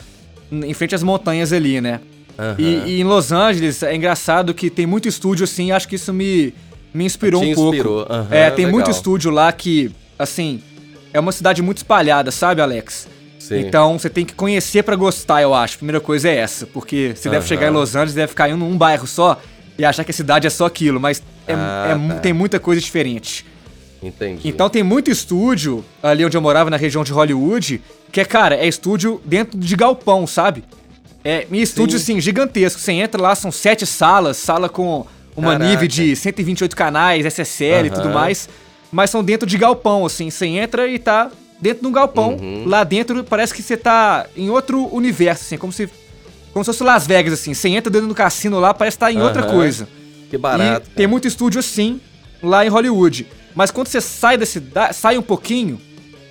[0.52, 2.02] no, em frente às montanhas ali, né?
[2.40, 2.56] Aham.
[2.58, 2.64] E,
[2.98, 6.54] e em Los Angeles é engraçado que tem muito estúdio assim, acho que isso me,
[6.94, 7.76] me inspirou Te um pouco.
[7.76, 8.92] inspirou, aham, é, tem muito legal.
[8.92, 10.62] estúdio lá que, assim,
[11.14, 13.08] é uma cidade muito espalhada, sabe, Alex?
[13.38, 13.60] Sim.
[13.60, 15.78] Então você tem que conhecer pra gostar, eu acho.
[15.78, 17.48] Primeira coisa é essa, porque você deve Aham.
[17.48, 19.42] chegar em Los Angeles, deve ficar em um, um bairro só
[19.78, 22.20] e achar que a cidade é só aquilo, mas é, Ah, é tá.
[22.20, 23.46] tem muita coisa diferente.
[24.02, 24.48] Entendi.
[24.48, 28.56] Então tem muito estúdio ali onde eu morava, na região de Hollywood, que é, cara,
[28.56, 30.64] é estúdio dentro de galpão, sabe?
[31.24, 32.14] É, e estúdio, Sim.
[32.14, 32.80] assim, gigantesco.
[32.80, 35.06] Você entra lá, são sete salas, sala com
[35.36, 35.70] uma Caraca.
[35.70, 38.48] nível de 128 canais, SSL e tudo mais.
[38.92, 40.30] Mas são dentro de galpão, assim.
[40.30, 41.30] Você entra e tá
[41.62, 42.36] dentro de um galpão.
[42.36, 42.64] Uhum.
[42.68, 45.90] Lá dentro parece que você tá em outro universo, assim, como se.
[46.54, 47.54] Como se fosse Las Vegas, assim.
[47.54, 49.52] Você entra dentro do cassino lá, parece estar em outra Aham.
[49.54, 49.88] coisa.
[50.30, 50.90] que barato.
[50.92, 52.00] E tem muito estúdio assim
[52.42, 53.26] lá em Hollywood.
[53.56, 55.82] Mas quando você sai da cidade, sai um pouquinho,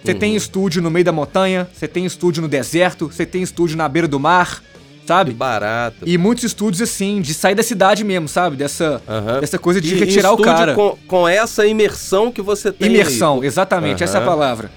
[0.05, 0.19] você Uhum.
[0.21, 3.89] tem estúdio no meio da montanha, você tem estúdio no deserto, você tem estúdio na
[3.89, 4.63] beira do mar,
[5.09, 5.33] Sabe?
[5.33, 5.97] barato.
[6.07, 8.57] E muitos estúdios assim, de sair da cidade mesmo, sabe?
[8.57, 9.41] Dessa, Aham.
[9.41, 10.75] dessa coisa de retirar o cara.
[10.75, 12.89] Com, com essa imersão que você tem.
[12.89, 12.95] aí.
[12.95, 14.71] Imersão, exatamente, essa é a palavra.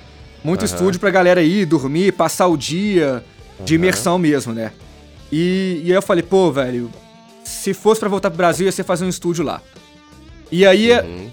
[0.43, 0.73] Muito Aham.
[0.73, 3.23] estúdio pra galera ir, dormir, passar o dia
[3.65, 4.71] de imersão mesmo, né?
[5.31, 6.89] E, e aí eu falei, pô, velho,
[7.43, 9.61] se fosse pra voltar pro Brasil, ia ser fazer um estúdio lá.
[10.51, 11.29] E aí Uhum.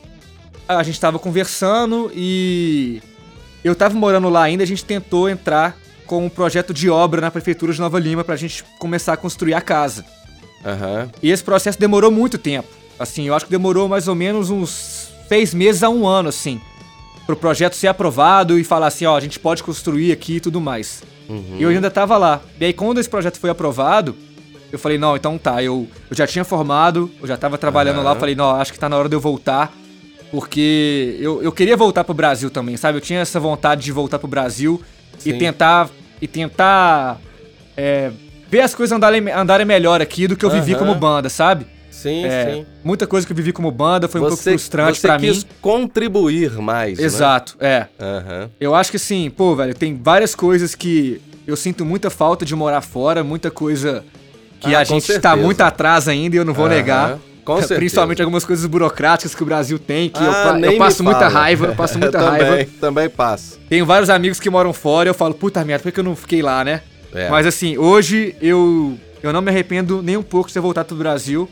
[0.68, 3.00] a gente tava conversando e
[3.62, 5.76] eu tava morando lá ainda, a gente tentou entrar
[6.08, 9.54] com um projeto de obra na prefeitura de Nova Lima pra gente começar a construir
[9.54, 10.04] a casa.
[10.64, 11.08] Aham.
[11.22, 12.66] E esse processo demorou muito tempo.
[12.98, 16.60] Assim, eu acho que demorou mais ou menos uns seis meses a um ano, assim,
[17.26, 20.60] pro projeto ser aprovado e falar assim, ó, a gente pode construir aqui e tudo
[20.60, 21.02] mais.
[21.28, 21.56] Uhum.
[21.58, 22.40] E eu ainda tava lá.
[22.58, 24.16] E aí, quando esse projeto foi aprovado,
[24.72, 28.12] eu falei, não, então tá, eu, eu já tinha formado, eu já tava trabalhando lá,
[28.12, 29.72] eu falei, não, acho que tá na hora de eu voltar.
[30.30, 32.98] Porque eu, eu queria voltar pro Brasil também, sabe?
[32.98, 34.82] Eu tinha essa vontade de voltar pro Brasil
[35.20, 35.38] e Sim.
[35.38, 35.88] tentar.
[36.20, 37.18] E tentar.
[37.76, 38.10] é,
[38.50, 40.78] ver as coisas andarem, andarem melhor aqui do que eu vivi Aham.
[40.80, 41.66] como banda, sabe?
[41.90, 42.66] Sim, É, sim.
[42.84, 45.50] muita coisa que eu vivi como banda foi um pouco frustrante você pra quis mim.
[45.60, 46.98] contribuir mais.
[46.98, 47.04] né?
[47.04, 47.86] Exato, é.
[48.00, 48.50] Aham.
[48.60, 52.54] Eu acho que assim, pô, velho, tem várias coisas que eu sinto muita falta de
[52.54, 54.04] morar fora, muita coisa
[54.60, 55.36] que Ah, a gente tá certeza.
[55.36, 57.18] muito atrás ainda e eu não vou Aham, negar.
[57.48, 57.80] Com certeza.
[57.80, 61.28] Principalmente algumas coisas burocráticas que o Brasil tem, que eu, Ah, eu me passo muita
[61.28, 62.70] raiva, eu passo muita também, raiva.
[62.80, 63.58] Também passo.
[63.68, 66.14] Tenho vários amigos que moram fora e eu falo, puta merda, por que eu não
[66.14, 66.82] fiquei lá, né?
[67.14, 67.28] É.
[67.30, 70.96] Mas assim, hoje eu, eu não me arrependo nem um pouco de ter voltado pro
[70.96, 71.48] Brasil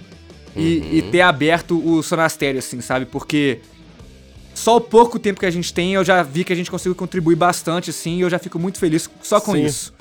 [0.55, 0.89] e, Uhum.
[0.93, 3.07] e ter aberto o Sonastério, assim, sabe?
[3.07, 3.61] Porque
[4.55, 6.95] só o pouco tempo que a gente tem, eu já vi que a gente conseguiu
[6.95, 9.65] contribuir bastante, assim, e eu já fico muito feliz só com Sim.
[9.65, 9.93] isso.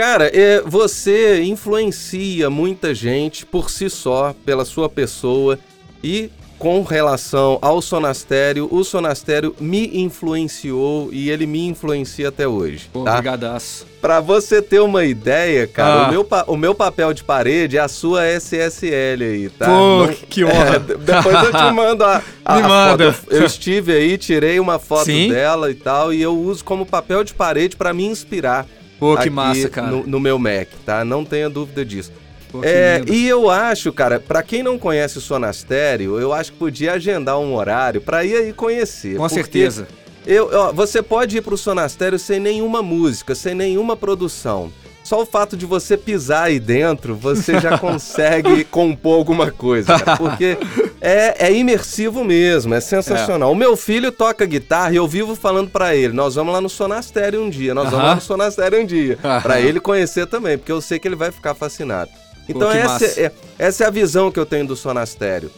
[0.00, 5.58] Cara, é, você influencia muita gente por si só, pela sua pessoa
[6.02, 12.88] e com relação ao Sonastério, o Sonastério me influenciou e ele me influencia até hoje,
[13.04, 13.14] tá?
[13.16, 13.86] brigadaço.
[14.00, 16.08] Pra você ter uma ideia, cara, Ah.
[16.08, 19.66] o, meu o meu papel de parede é a sua SSL aí, tá?
[19.66, 20.76] Pô, que honra.
[20.76, 23.12] É, de- depois eu te mando a, a- Me manda.
[23.12, 23.34] foto.
[23.34, 25.28] Eu estive aí, tirei uma foto Sim.
[25.30, 28.66] dela e tal, e eu uso como papel de parede pra me inspirar.
[29.00, 29.90] Pô, que massa, cara.
[29.90, 31.04] No, no meu Mac, tá?
[31.04, 32.12] Não tenha dúvida disso.
[32.52, 36.58] Pô, É, e eu acho, cara, pra quem não conhece o Sonastério, eu acho que
[36.58, 39.16] podia agendar um horário pra ir aí conhecer.
[39.16, 39.88] Com certeza.
[40.26, 44.70] eu, ó, você pode ir pro Sonastério sem nenhuma música, sem nenhuma produção.
[45.02, 50.16] Só o fato de você pisar aí dentro, você já consegue compor alguma coisa, cara.
[50.18, 50.58] Porque
[51.00, 53.50] É, é imersivo mesmo, é sensacional.
[53.50, 56.68] O meu filho toca guitarra e eu vivo falando pra ele: nós vamos lá no
[56.68, 58.08] Sonastério um dia, nós vamos Aham.
[58.08, 59.18] lá no Sonastério um dia.
[59.24, 59.40] Aham.
[59.40, 62.10] Pra ele conhecer também, porque eu sei que ele vai ficar fascinado.
[62.48, 65.50] Então que essa é, essa é a visão que eu tenho do Sonastério.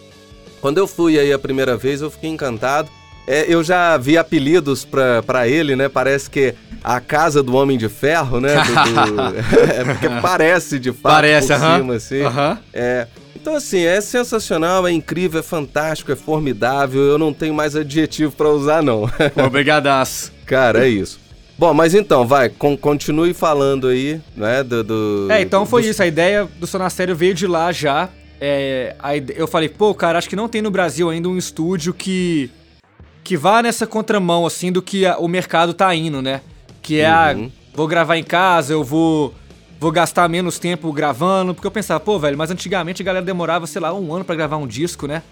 [0.60, 2.88] Quando eu fui aí a primeira vez, eu fiquei encantado.
[3.26, 5.88] É, eu já vi apelidos pra, pra ele, né?
[5.88, 8.54] Parece que a casa do Homem de Ferro, né?
[8.54, 9.38] Do- do-
[9.72, 11.78] é porque parece de fato Parece, por aham.
[11.78, 12.20] cima, assim.
[12.22, 12.58] Aham.
[12.74, 13.06] É,
[13.36, 17.00] então assim, é sensacional, é incrível, é fantástico, é formidável.
[17.00, 19.08] Eu não tenho mais adjetivo pra usar não.
[19.46, 20.32] Obrigadaço.
[20.44, 21.20] Cara, é isso.
[21.56, 24.82] Bom, mas então, vai, con- continue falando aí, né, do...
[24.82, 26.02] do- É, então foi do- isso.
[26.02, 28.08] A ideia do Sonastério veio de lá já.
[28.40, 28.96] É,
[29.36, 32.50] eu falei, pô, cara, acho que não tem no Brasil ainda um estúdio que
[33.24, 36.40] que vá nessa contramão, assim, do que a- o mercado tá indo, né?
[36.80, 37.50] Que é, a, Uhum.
[37.74, 39.34] vou gravar em casa, eu vou
[39.80, 43.66] vou gastar menos tempo gravando, porque eu pensava, pô, velho, mas antigamente a galera demorava,
[43.66, 45.22] sei lá, um ano pra gravar um disco, né?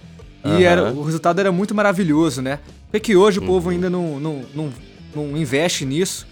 [0.45, 0.61] E Aham.
[0.63, 2.59] era, o resultado era muito maravilhoso, né?
[2.91, 3.47] Por que que hoje o Uhum.
[3.47, 4.71] povo ainda não, não, não,
[5.15, 6.27] não investe nisso?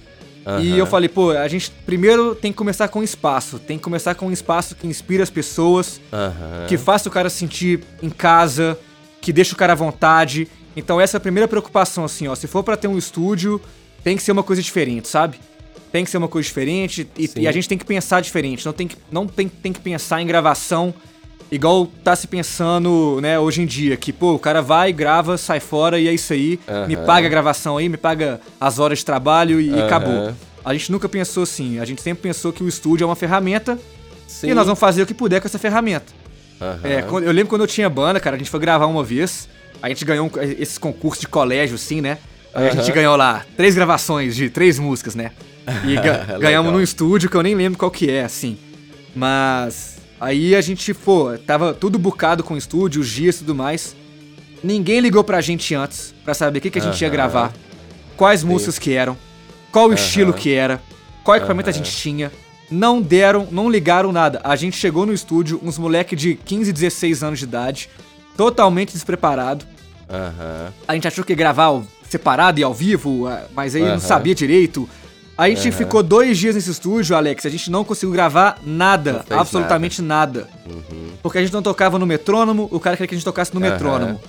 [0.44, 0.76] E Aham.
[0.78, 3.60] eu falei, pô, a gente primeiro tem que começar com espaço.
[3.60, 6.66] Tem que começar com um espaço que inspira as pessoas, Aham.
[6.66, 8.76] que faça o cara se sentir em casa,
[9.20, 10.48] que deixa o cara à vontade.
[10.78, 12.34] Então essa é a primeira preocupação, assim, ó.
[12.34, 13.60] Se for pra ter um estúdio,
[14.04, 15.40] tem que ser uma coisa diferente, sabe?
[15.90, 18.64] Tem que ser uma coisa diferente e, e a gente tem que pensar diferente.
[18.64, 20.94] Não tem que, não tem, tem que pensar em gravação
[21.50, 23.96] igual tá se pensando, né, hoje em dia.
[23.96, 26.60] Que, pô, o cara vai, grava, sai fora e é isso aí.
[26.86, 30.32] Me paga a gravação aí, me paga as horas de trabalho e, e acabou.
[30.64, 31.78] A gente nunca pensou assim.
[31.80, 33.78] A gente sempre pensou que o estúdio é uma ferramenta
[34.26, 34.50] Sim.
[34.50, 36.12] e nós vamos fazer o que puder com essa ferramenta.
[36.60, 36.80] Aham.
[36.84, 39.48] É, eu lembro quando eu tinha banda, cara, a gente foi gravar uma vez,
[39.82, 42.18] a gente ganhou um- esses concursos de colégio, assim, né?
[42.54, 45.32] Aí a gente ganhou lá três gravações de três músicas, né?
[45.86, 46.40] E ga- Legal.
[46.40, 48.56] ganhamos num estúdio que eu nem lembro qual que é, assim.
[49.14, 53.54] Mas aí a gente, pô, tava tudo bucado com o estúdio, os dias e tudo
[53.54, 53.94] mais.
[54.62, 57.12] Ninguém ligou pra gente antes pra saber o que, que a gente ia Aham.
[57.16, 57.52] gravar,
[58.16, 59.16] quais músicas que eram,
[59.70, 60.38] qual o estilo Aham.
[60.38, 60.82] que era,
[61.22, 62.32] qual equipamento a gente tinha.
[62.70, 64.40] Não deram, não ligaram nada.
[64.44, 67.88] A gente chegou no estúdio, uns moleque de 15, 16 anos de idade,
[68.38, 69.66] totalmente despreparado.
[70.08, 70.72] Aham.
[70.86, 73.94] A gente achou que ia gravar separado e ao vivo, ah, mas aí Aham.
[73.94, 74.88] não sabia direito.
[75.36, 80.00] A gente ficou dois dias nesse estúdio, Alex, a gente não conseguiu gravar nada, absolutamente
[80.02, 80.48] nada.
[81.22, 83.60] Porque a gente não tocava no metrônomo, o cara queria que a gente tocasse no
[83.60, 83.70] Aham.
[83.72, 84.20] metrônomo.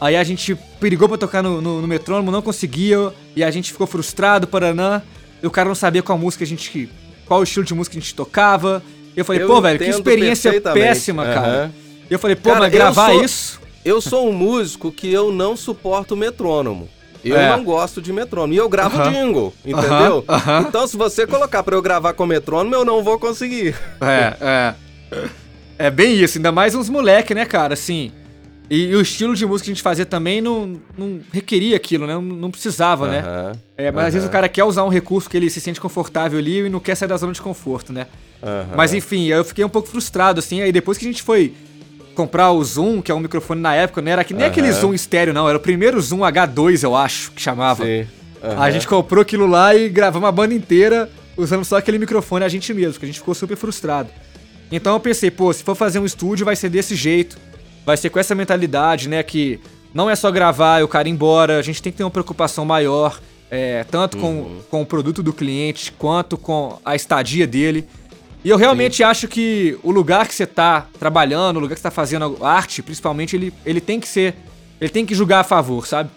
[0.00, 3.72] Aí a gente perigou pra tocar no, no, no metrônomo, não conseguia, e a gente
[3.72, 5.02] ficou frustrado, paranã.
[5.42, 6.88] E o cara não sabia qual música a gente.
[7.26, 8.82] qual estilo de música a gente tocava.
[9.16, 11.72] Eu falei, Eu pô, velho, que experiência péssima, cara.
[12.10, 13.60] E eu falei, pô, Cara, mas gravar sou- isso.
[13.84, 16.88] Eu sou um músico que eu não suporto metrônomo.
[17.24, 17.50] Eu É.
[17.56, 18.52] não gosto de metrônomo.
[18.54, 19.10] E eu gravo Aham.
[19.12, 20.24] jingle, entendeu?
[20.28, 20.66] aham.
[20.68, 23.74] Então, se você colocar pra eu gravar com metrônomo, eu não vou conseguir.
[24.00, 24.74] É, é.
[25.78, 28.10] É bem isso, ainda mais uns moleque, né, cara, assim.
[28.70, 32.06] E, e o estilo de música que a gente fazia também não, não requeria aquilo,
[32.06, 32.14] né?
[32.14, 33.52] Não, não precisava, né?
[33.76, 36.38] É, mas às vezes o cara quer usar um recurso que ele se sente confortável
[36.38, 38.06] ali e não quer sair da zona de conforto, né?
[38.74, 40.62] Mas enfim, eu fiquei um pouco frustrado, assim.
[40.62, 41.52] Aí depois que a gente foi
[42.16, 44.50] comprar o Zoom, que é um microfone na época, não era que nem Aham.
[44.50, 45.48] aquele Zoom estéreo, não.
[45.48, 47.84] Era o primeiro Zoom H2, eu acho, que chamava.
[47.84, 48.06] Sim.
[48.42, 48.62] Aham.
[48.62, 52.48] A gente comprou aquilo lá e gravamos a banda inteira usando só aquele microfone a
[52.48, 54.08] gente mesmo, porque a gente ficou super frustrado.
[54.72, 57.38] Então eu pensei, pô, se for fazer um estúdio vai ser desse jeito,
[57.84, 59.60] vai ser com essa mentalidade, né, que
[59.94, 62.10] não é só gravar e o cara ir embora, a gente tem que ter uma
[62.10, 67.86] preocupação maior, é, tanto com, com o produto do cliente quanto com a estadia dele.
[68.46, 71.88] E eu realmente acho que o lugar que você tá trabalhando, o lugar que você
[71.88, 74.36] tá fazendo arte, principalmente, ele, ele tem que ser.
[74.80, 76.10] Ele tem que julgar a favor, sabe?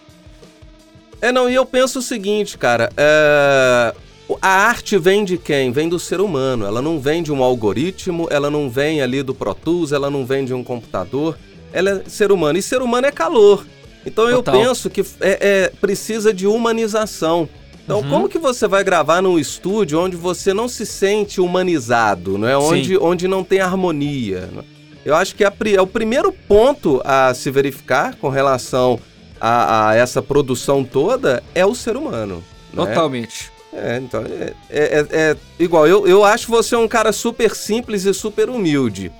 [1.20, 2.92] É, não, e eu penso o seguinte, cara.
[2.96, 3.96] é,
[4.44, 5.72] A arte vem de quem?
[5.72, 6.68] Vem do ser humano.
[6.68, 10.24] Ela não vem de um algoritmo, ela não vem ali do Pro Tools, ela não
[10.24, 11.36] vem de um computador.
[11.74, 12.60] Ela é ser humano.
[12.60, 13.66] E ser humano é calor.
[14.06, 14.62] Então eu Total.
[14.62, 15.08] penso que é,
[15.42, 17.50] é, precisa de humanização.
[17.90, 18.10] Então, Uhum.
[18.10, 22.56] como que você vai gravar num estúdio onde você não se sente humanizado, não é?
[22.56, 24.42] Onde, onde não tem harmonia?
[24.54, 24.62] né?
[25.04, 29.00] Eu acho que é, a é o primeiro ponto a se verificar com relação
[29.42, 32.44] a, a essa produção toda é o ser humano.
[32.72, 32.86] né?
[32.86, 33.52] Totalmente.
[33.74, 38.06] É, então, é, é- é- é igual, eu, eu acho você um cara super simples
[38.06, 39.12] e super humilde.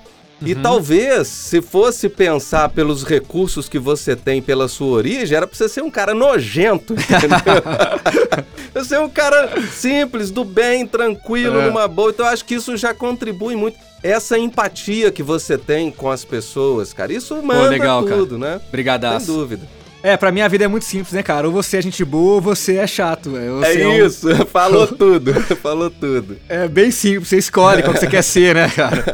[0.42, 0.62] E Uhum.
[0.62, 5.68] talvez, se fosse pensar pelos recursos que você tem pela sua origem, era pra você
[5.68, 7.62] ser um cara nojento, entendeu?
[8.74, 11.66] você é um cara simples, do bem, tranquilo, É.
[11.66, 12.10] numa boa.
[12.10, 13.76] Então eu acho que isso já contribui muito.
[14.02, 18.16] Essa empatia que você tem com as pessoas, cara, isso manda legal, cara.
[18.16, 18.58] tudo, né?
[18.60, 19.26] Sem Brigadaço.
[19.26, 19.68] dúvida.
[20.02, 21.46] É, pra mim a vida é muito simples, né, cara?
[21.46, 23.30] Ou você é gente boa ou você é chato.
[23.30, 26.38] você É um- isso, falou tudo, falou tudo.
[26.48, 29.04] É bem simples, você escolhe qual que você quer ser, né, cara?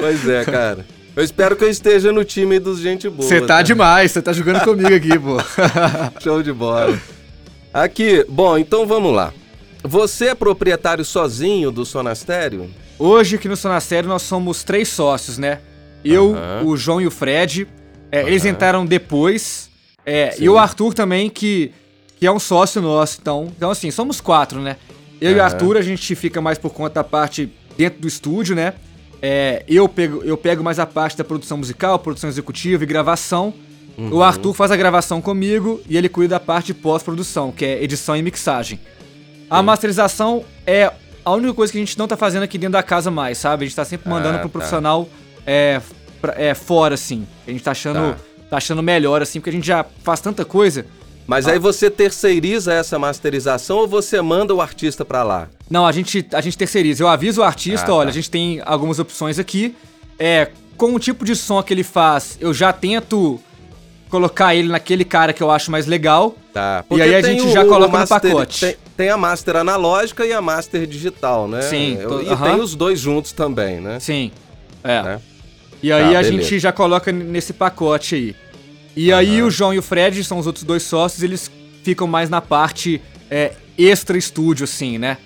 [0.00, 0.84] Pois é, cara.
[1.14, 3.28] Eu espero que eu esteja no time dos gente boa.
[3.28, 5.36] Você tá demais, você tá jogando comigo aqui, pô.
[6.20, 6.98] Show de bola.
[7.72, 9.32] Aqui, bom, então vamos lá.
[9.84, 12.68] Você é proprietário sozinho do Sonastério?
[12.98, 15.58] Hoje aqui no Sonastério nós somos três sócios, né?
[16.04, 16.64] Eu, Aham.
[16.64, 17.68] o João e o Fred.
[18.12, 19.70] É, Eles entraram depois.
[20.04, 21.72] É, e o Arthur também, que,
[22.20, 23.18] que é um sócio nosso.
[23.20, 24.76] Então, então, assim, somos quatro, né?
[25.20, 25.42] Eu e o.
[25.42, 28.74] Arthur, a gente fica mais por conta da parte dentro do estúdio, né?
[29.22, 33.54] É, eu, pego, eu pego mais a parte da produção musical, produção executiva e gravação.
[33.96, 34.14] Uhum.
[34.14, 37.82] O Arthur faz a gravação comigo e ele cuida da parte de pós-produção, que é
[37.82, 38.80] edição e mixagem.
[39.48, 40.90] A masterização é
[41.24, 43.64] a única coisa que a gente não tá fazendo aqui dentro da casa mais, sabe?
[43.64, 44.52] A gente tá sempre mandando Ah, pro tá.
[44.52, 45.08] profissional
[45.46, 45.80] é,
[46.22, 47.26] pra- é, fora, assim.
[47.46, 48.16] A gente tá achando, Tá.
[48.50, 50.86] tá achando melhor, assim, porque a gente já faz tanta coisa.
[51.26, 51.52] Mas Ah.
[51.52, 55.48] aí você terceiriza essa masterização ou você manda o artista pra lá?
[55.70, 57.02] Não, a gente, a gente terceiriza.
[57.02, 57.94] Eu aviso o artista, Ah, tá.
[57.94, 59.74] olha, a gente tem algumas opções aqui.
[60.18, 63.38] É, com o tipo de som que ele faz, eu já tento
[64.10, 66.34] colocar ele naquele cara que eu acho mais legal.
[66.52, 66.84] Tá.
[66.90, 68.60] E aí a gente já coloca no pacote.
[68.60, 71.62] Tem, tem a master analógica e a master digital, né?
[71.62, 72.50] Sim, Eu- tô- E aham.
[72.52, 73.98] tem os dois juntos também, né?
[74.00, 74.30] Sim.
[74.84, 75.02] É.
[75.02, 75.20] Né?
[75.82, 76.32] E aí Tá, a beleza.
[76.42, 78.36] gente já coloca nesse pacote aí.
[78.96, 79.46] E aí Aham.
[79.46, 81.50] o João e o Fred são os outros dois sócios, eles
[81.82, 85.16] ficam mais na parte é, extra estúdio, assim, né?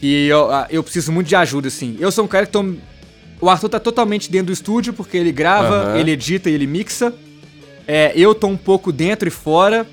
[0.00, 1.96] E eu, eu preciso muito de ajuda, assim.
[1.98, 2.64] Eu sou um cara que tô.
[3.40, 5.96] O Arthur tá totalmente dentro do estúdio, porque ele grava, Aham.
[5.98, 7.12] ele edita e ele mixa.
[7.86, 9.86] É, eu tô um pouco dentro e fora.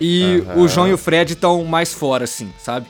[0.00, 0.60] E Aham.
[0.62, 2.86] o João e o Fred estão mais fora, assim, sabe?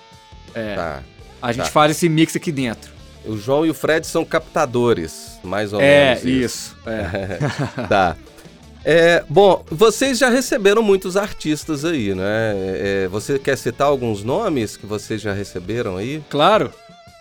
[0.54, 1.02] É, Tá.
[1.42, 1.70] a gente tá.
[1.70, 2.90] faz esse mix aqui dentro.
[3.24, 6.24] O João e o Fred são captadores, mais ou É, menos.
[6.24, 6.76] isso.
[6.86, 7.38] é.
[7.88, 8.16] tá.
[8.82, 12.54] É, bom, vocês já receberam muitos artistas aí, né?
[13.04, 16.22] É, você quer citar alguns nomes que vocês já receberam aí?
[16.30, 16.72] Claro.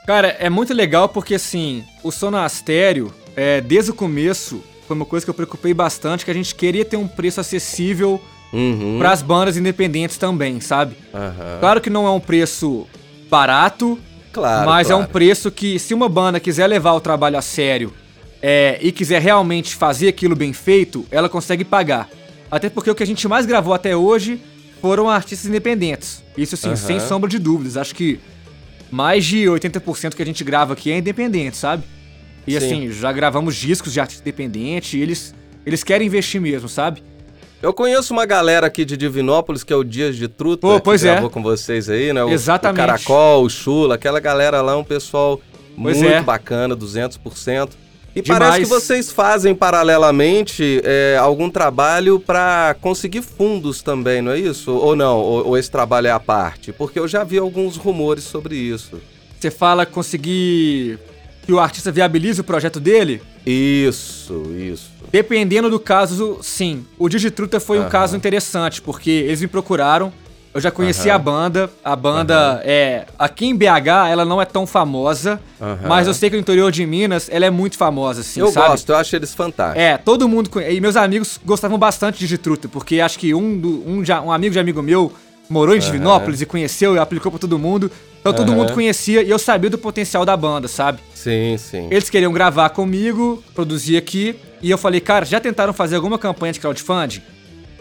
[0.07, 5.25] Cara, é muito legal porque, assim, o Sonastério, é, desde o começo, foi uma coisa
[5.25, 8.97] que eu preocupei bastante, que a gente queria ter um preço acessível Uhum.
[8.97, 10.95] para as bandas independentes também, sabe?
[11.13, 11.57] Aham.
[11.59, 12.87] Claro que não é um preço
[13.29, 13.99] barato,
[14.31, 15.11] Claro, mas é um claro.
[15.11, 17.93] preço que, se uma banda quiser levar o trabalho a sério
[18.41, 22.09] é, e quiser realmente fazer aquilo bem feito, ela consegue pagar.
[22.51, 24.41] Até porque o que a gente mais gravou até hoje
[24.81, 26.23] foram artistas independentes.
[26.37, 26.75] Isso, assim, Aham.
[26.75, 27.77] sem sombra de dúvidas.
[27.77, 28.19] Acho que
[28.89, 31.83] mais de 80% que a gente grava aqui é independente, sabe?
[32.47, 32.57] E Sim.
[32.57, 37.03] assim, já gravamos discos de artista independente e eles, eles querem investir mesmo, sabe?
[37.61, 41.01] Eu conheço uma galera aqui de Divinópolis, que é o Dias de Truta, Pô, pois
[41.01, 41.11] que é.
[41.11, 42.23] gravou com vocês aí, né?
[42.23, 42.81] O, Exatamente.
[42.81, 45.41] O Caracol, o Chula, aquela galera lá é um pessoal
[45.81, 46.21] Pois muito é.
[46.21, 47.71] bacana, 200%.
[48.15, 48.39] E Demais.
[48.39, 54.71] parece que vocês fazem paralelamente é, algum trabalho para conseguir fundos também, não é isso?
[54.71, 55.17] Ou não?
[55.17, 56.71] Ou, ou esse trabalho é à parte?
[56.71, 58.99] Porque eu já vi alguns rumores sobre isso.
[59.39, 60.97] Você fala conseguir
[61.45, 63.21] que o artista viabilize o projeto dele?
[63.45, 64.98] Isso, isso.
[65.11, 66.85] Dependendo do caso, sim.
[66.97, 67.89] O Digitruta foi um Aham.
[67.89, 70.11] caso interessante, porque eles me procuraram.
[70.51, 71.15] Eu já conheci Aham.
[71.15, 71.69] a banda.
[71.83, 73.05] A banda é.
[73.19, 75.39] Aqui em BH, ela não é tão famosa.
[75.87, 78.69] Mas eu sei que no interior de Minas ela é muito famosa, assim, eu sabe?
[78.69, 79.81] gosto, eu acho eles fantásticos.
[79.81, 80.49] É, todo mundo.
[80.61, 84.31] E meus amigos gostavam bastante de Digitruta, porque acho que um, do- um, já- um
[84.31, 85.11] amigo de amigo meu
[85.49, 87.91] morou em Divinópolis e conheceu e aplicou pra todo mundo.
[88.19, 88.57] Então todo Aham.
[88.57, 90.99] mundo conhecia e eu sabia do potencial da banda, sabe?
[91.13, 91.87] Sim, sim.
[91.91, 96.53] Eles queriam gravar comigo, produzir aqui, e eu falei, cara, já tentaram fazer alguma campanha
[96.53, 97.21] de crowdfunding?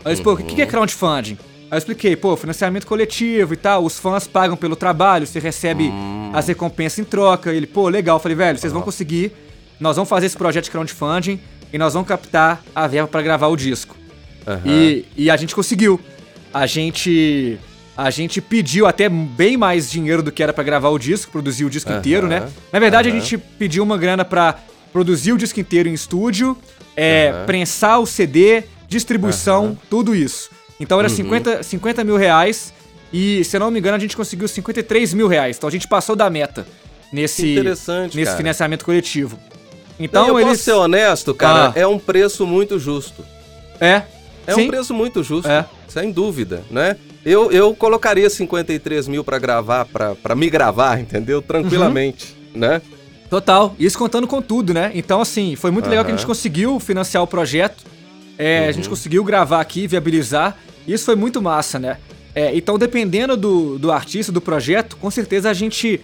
[0.04, 1.36] Aí eles, pô, o que que é crowdfunding?
[1.70, 5.92] Aí eu expliquei, pô, financiamento coletivo e tal, os fãs pagam pelo trabalho, você recebe
[6.32, 7.52] as recompensas em troca.
[7.52, 8.16] Ele, pô, legal.
[8.16, 9.32] Eu falei, velho, vocês vão conseguir,
[9.78, 11.38] nós vamos fazer esse projeto de crowdfunding
[11.72, 13.96] e nós vamos captar a verba pra gravar o disco.
[14.46, 14.62] Aham.
[14.64, 16.00] E, e a gente conseguiu.
[16.52, 17.58] A gente.
[17.94, 21.64] A gente pediu até bem mais dinheiro do que era pra gravar o disco, produzir
[21.64, 22.48] o disco Aham, inteiro, né?
[22.72, 23.18] Na verdade, aham.
[23.18, 24.54] a gente pediu uma grana pra
[24.92, 26.56] produzir o disco inteiro em estúdio,
[26.96, 27.46] é, Aham.
[27.46, 30.50] prensar o CD, distribuição, tudo isso.
[30.80, 31.04] Então Uhum.
[31.04, 32.72] era 50, 50 mil reais
[33.12, 35.56] e, se eu não me engano, a gente conseguiu 53 mil reais.
[35.56, 36.66] Então a gente passou da meta
[37.12, 38.36] nesse, nesse cara.
[38.36, 39.36] financiamento coletivo.
[39.98, 40.50] Não, Então eu eles.
[40.52, 41.78] posso ser honesto, cara, Ah.
[41.78, 43.24] é um preço muito justo.
[43.80, 44.02] É.
[44.46, 44.62] É sim.
[44.62, 45.66] um preço muito justo, É.
[45.88, 46.96] sem dúvida, né?
[47.24, 51.42] Eu, eu colocaria 53 mil pra gravar, pra, pra me gravar, entendeu?
[51.42, 52.60] Tranquilamente, Uhum.
[52.60, 52.80] né?
[53.30, 53.74] Total.
[53.78, 54.90] Isso contando com tudo, né?
[54.94, 57.84] Então, assim, foi muito legal que a gente conseguiu financiar o projeto.
[58.38, 58.72] É, A Uhum.
[58.72, 60.56] gente conseguiu gravar aqui, viabilizar.
[60.86, 61.98] Isso foi muito massa, né?
[62.34, 66.00] É, então, dependendo do, do artista, do projeto, com certeza a gente,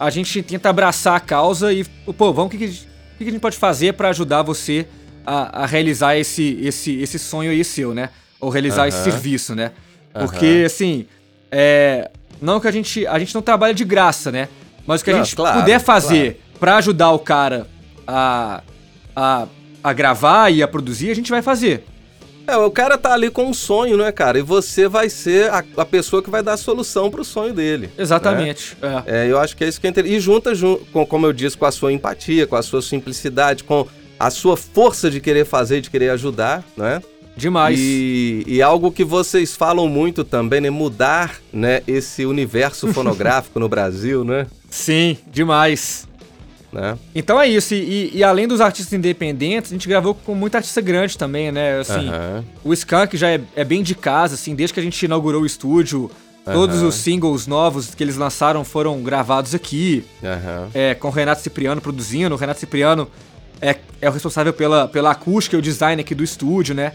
[0.00, 2.74] a gente tenta abraçar a causa e, pô, vamos, o que, que,
[3.18, 4.86] que a gente pode fazer pra ajudar você
[5.26, 8.08] a, a realizar esse, esse, esse sonho aí seu, né?
[8.40, 9.04] Ou realizar esse Aham.
[9.12, 9.72] serviço, né?
[10.12, 11.06] Porque, assim,
[11.52, 12.10] é,
[12.40, 14.48] não que a gente, a gente não trabalha de graça, né?
[14.86, 17.66] Mas o que a Não, gente claro, puder fazer pra ajudar o cara
[18.06, 18.62] a,
[19.14, 19.46] a
[19.84, 21.84] a gravar e a produzir, a gente vai fazer.
[22.46, 24.38] É, o cara tá ali com um sonho, né, cara?
[24.38, 27.90] E você vai ser a, a pessoa que vai dar a solução pro sonho dele.
[27.98, 28.76] Exatamente.
[28.80, 29.04] Né?
[29.06, 29.26] É.
[29.26, 29.30] é.
[29.30, 30.16] eu acho que é isso que é interessante.
[30.16, 33.62] E junta, jun com, como eu disse, com a sua empatia, com a sua simplicidade,
[33.62, 33.86] com
[34.18, 37.02] a sua força de querer fazer, de querer ajudar, né?
[37.36, 37.78] Demais.
[37.78, 40.70] E, e, algo que vocês falam muito também, né?
[40.70, 44.46] Mudar né, esse universo fonográfico no Brasil, né?
[44.70, 46.06] Sim, demais.
[46.74, 46.98] Né?
[47.14, 50.80] Então é isso, e, e, além dos artistas independentes, a gente gravou com muita artista
[50.80, 51.78] grande também, né?
[51.78, 52.44] Assim, uhum.
[52.64, 55.46] O Skunk já é, é, bem de casa, assim, desde que a gente inaugurou o
[55.46, 56.10] estúdio,
[56.44, 56.52] uhum.
[56.52, 60.68] todos os singles novos que eles lançaram foram gravados aqui, uhum.
[60.74, 62.34] é, com o Renato Cipriano produzindo.
[62.34, 63.08] O Renato Cipriano
[63.62, 66.92] é, é o responsável pela, pela acústica e o design aqui do estúdio, né?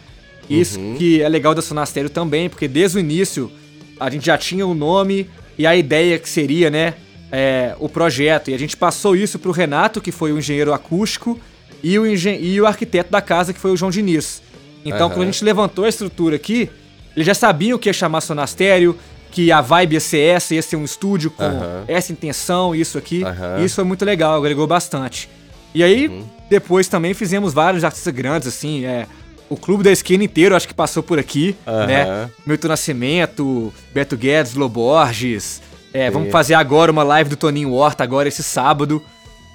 [0.49, 0.95] Isso uhum.
[0.97, 3.49] que é legal da Sonastério também, porque desde o início
[3.97, 6.95] a gente já tinha o nome e a ideia que seria, né?
[7.31, 8.49] É, o projeto.
[8.49, 11.39] E a gente passou isso para o Renato, que foi o engenheiro acústico,
[11.81, 14.41] e o, engen e o arquiteto da casa, que foi o João Diniz.
[14.83, 15.13] Então, uhum.
[15.13, 16.69] quando a gente levantou a estrutura aqui,
[17.15, 18.97] eles já sabiam que ia chamar Sonastério,
[19.31, 21.83] que a vibe ia ser essa, ia ser um estúdio com uhum.
[21.87, 23.23] essa intenção, isso aqui.
[23.23, 23.63] Uhum.
[23.63, 25.29] Isso foi muito legal, agregou bastante.
[25.73, 26.25] E aí, uhum.
[26.49, 29.05] depois também fizemos vários artistas grandes, assim, é,
[29.49, 32.29] o clube da esquina inteiro acho que passou por aqui, né?
[32.45, 35.61] Milton Nascimento, Beto Guedes, Loborges,
[35.93, 39.03] é, vamos fazer agora uma live do Toninho Horta, agora esse sábado.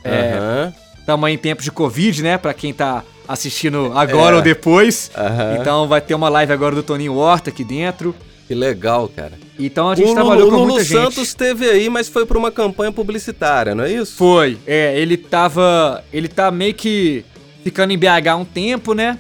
[0.03, 2.39] É, Estamos em tempos de Covid, né?
[2.39, 4.39] Pra quem tá assistindo agora é.
[4.39, 5.11] ou depois.
[5.17, 5.61] Uhum.
[5.61, 8.15] Então vai ter uma live agora do Toninho Horta aqui dentro.
[8.47, 9.33] Que legal, cara.
[9.59, 10.97] Então a gente o trabalhou com muita gente.
[10.99, 14.17] O Santos teve aí, mas foi pra uma campanha publicitária, não é isso?
[14.17, 14.59] Foi.
[14.67, 16.03] É, ele tava.
[16.13, 17.25] Ele tá meio que
[17.63, 19.19] ficando em BH um tempo, né?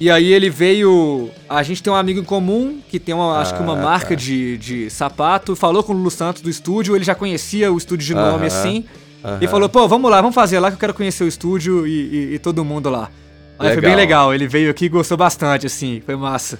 [0.00, 1.30] E aí ele veio.
[1.48, 3.82] A gente tem um amigo em comum que tem uma, ah, acho que uma ah,
[3.82, 4.14] marca tá.
[4.16, 5.54] de, de sapato.
[5.54, 8.40] Falou com o Lulu Santos do estúdio, ele já conhecia o estúdio de nome uh
[8.40, 8.84] -huh, assim.
[9.22, 9.38] Uh -huh.
[9.40, 11.90] E falou: pô, vamos lá, vamos fazer lá que eu quero conhecer o estúdio e,
[11.90, 13.08] e, e todo mundo lá.
[13.58, 13.74] Aí legal.
[13.74, 16.58] foi bem legal, ele veio aqui e gostou bastante, assim, foi massa.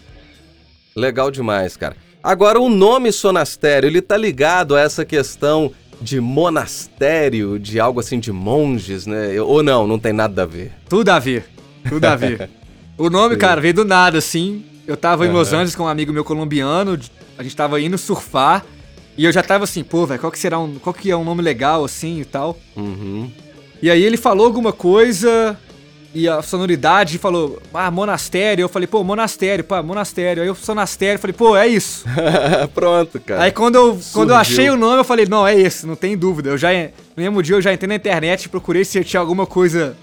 [0.94, 1.96] Legal demais, cara.
[2.22, 8.18] Agora, o nome Sonastério, ele tá ligado a essa questão de monastério, de algo assim
[8.18, 9.40] de monges, né?
[9.40, 10.72] Ou não, não tem nada a ver?
[10.88, 11.44] Tudo a ver,
[11.88, 12.48] tudo a ver.
[12.96, 14.64] O nome, cara, veio do nada, assim.
[14.86, 16.98] Eu tava em Los Angeles com um amigo meu colombiano,
[17.36, 18.64] a gente tava indo surfar.
[19.16, 20.74] E eu já tava assim, pô, velho, qual que será um.
[20.76, 22.58] Qual que é um nome legal assim e tal?
[22.76, 23.30] Uhum.
[23.80, 25.56] E aí ele falou alguma coisa
[26.14, 28.62] e a sonoridade falou, ah, monastério.
[28.62, 30.42] Eu falei, pô, monastério, pá, monastério.
[30.42, 32.04] Aí eu sonastério, falei, pô, é isso.
[32.74, 33.42] Pronto, cara.
[33.42, 36.16] Aí quando eu, quando eu achei o nome, eu falei, não, é esse, não tem
[36.16, 36.50] dúvida.
[36.50, 39.96] Eu já, no mesmo dia eu já entrei na internet, procurei se tinha alguma coisa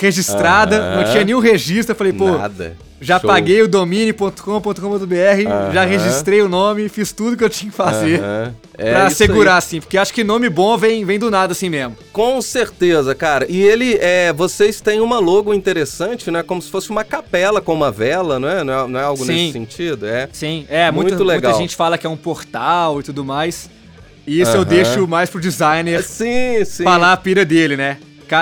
[0.00, 1.92] registrada, não tinha nenhum registro.
[1.92, 2.76] Eu falei, pô, Nada.
[3.00, 3.28] já Show.
[3.28, 4.42] paguei o domínio.com.br,
[5.72, 8.20] já registrei o nome, fiz tudo que eu tinha que fazer
[8.80, 11.96] é pra segurar, assim, porque acho que nome bom vem, vem do nada assim mesmo.
[12.12, 13.46] Com certeza, cara.
[13.48, 16.42] E ele, é, vocês têm uma logo interessante, né?
[16.42, 18.64] Como se fosse uma capela com uma vela, não é?
[18.64, 19.32] Não é, não é algo Sim.
[19.32, 20.06] nesse sentido?
[20.06, 20.28] É.
[20.32, 21.50] Sim, é, muito muita, legal.
[21.50, 23.68] Muita gente fala que é um portal e tudo mais.
[24.26, 26.84] E isso eu deixo mais pro designer sim, sim.
[26.84, 27.98] falar a pira dele, né?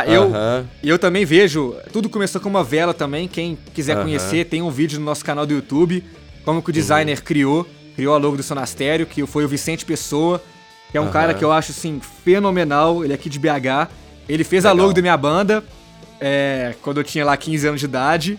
[0.07, 0.65] Eu, uh -huh.
[0.83, 1.75] eu também vejo.
[1.93, 3.27] Tudo começou com uma vela também.
[3.27, 4.03] Quem quiser uh -huh.
[4.05, 6.05] conhecer, tem um vídeo no nosso canal do YouTube.
[6.45, 7.25] Como que o designer uh -huh.
[7.25, 7.67] criou.
[7.97, 10.41] Criou a logo do Sonastério, que foi o Vicente Pessoa,
[10.93, 13.03] que é um cara que eu acho assim fenomenal.
[13.03, 13.89] Ele é aqui de BH.
[14.29, 14.79] Ele fez Legal.
[14.79, 15.65] a logo da minha banda
[16.21, 18.39] é, quando eu tinha lá 15 anos de idade.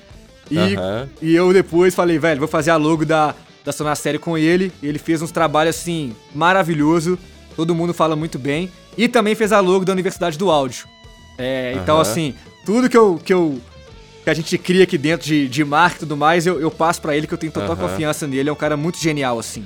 [0.50, 0.76] E,
[1.22, 4.72] e eu depois falei, velho, vou fazer a logo da, da Sonastério com ele.
[4.82, 7.18] E ele fez uns trabalhos assim maravilhoso.
[7.56, 8.72] Todo mundo fala muito bem.
[8.98, 10.88] E também fez a logo da Universidade do Áudio.
[11.40, 11.82] É, uhum.
[11.82, 12.36] Então, assim,
[12.66, 13.60] tudo que eu, que eu.
[14.24, 17.02] que a gente cria aqui dentro de, de marca e tudo mais, eu, eu passo
[17.02, 17.88] para ele que eu tenho total uhum.
[17.88, 18.50] confiança nele.
[18.50, 19.66] É um cara muito genial, assim.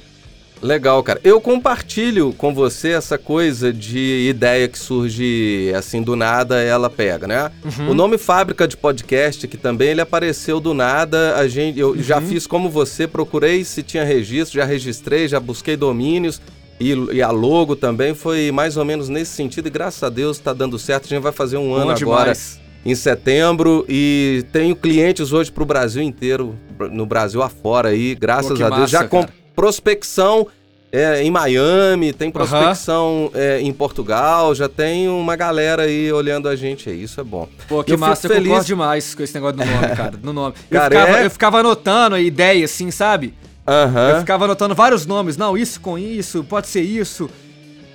[0.64, 1.20] Legal, cara.
[1.26, 7.28] Eu compartilho com você essa coisa de ideia que surge assim do nada, ela pega,
[7.28, 7.52] né?
[7.66, 7.90] Uhum.
[7.90, 12.02] O nome Fábrica de Podcast, que também ele apareceu do nada, a gente, eu uhum.
[12.02, 16.40] já fiz como você, procurei se tinha registro, já registrei, já busquei domínios.
[16.84, 20.38] E, e, a logo também foi mais ou menos nesse sentido, e graças a Deus
[20.38, 21.06] está dando certo.
[21.06, 22.02] A gente vai fazer um Bom ano demais.
[22.02, 22.34] agora
[22.86, 26.56] em setembro e tenho clientes hoje para o Brasil inteiro,
[26.92, 28.80] no Brasil afora aí, graças Pô, a Deus.
[28.82, 29.34] Massa, Já com cara.
[29.56, 30.48] prospecção
[30.92, 36.56] é, em Miami, tem prospecção é, em Portugal, já tem uma galera aí olhando a
[36.56, 37.50] gente aí, isso é bom.
[37.68, 38.48] Pô, que eu massa, eu feliz...
[38.48, 40.54] concordo demais com esse negócio do nome, cara, no nome.
[40.70, 41.26] Eu, cara, ficava, é...
[41.26, 43.34] eu ficava anotando a ideia, assim, sabe?
[43.66, 44.10] Uhum.
[44.10, 45.38] Eu ficava anotando vários nomes.
[45.38, 47.30] Não, isso com isso, pode ser isso.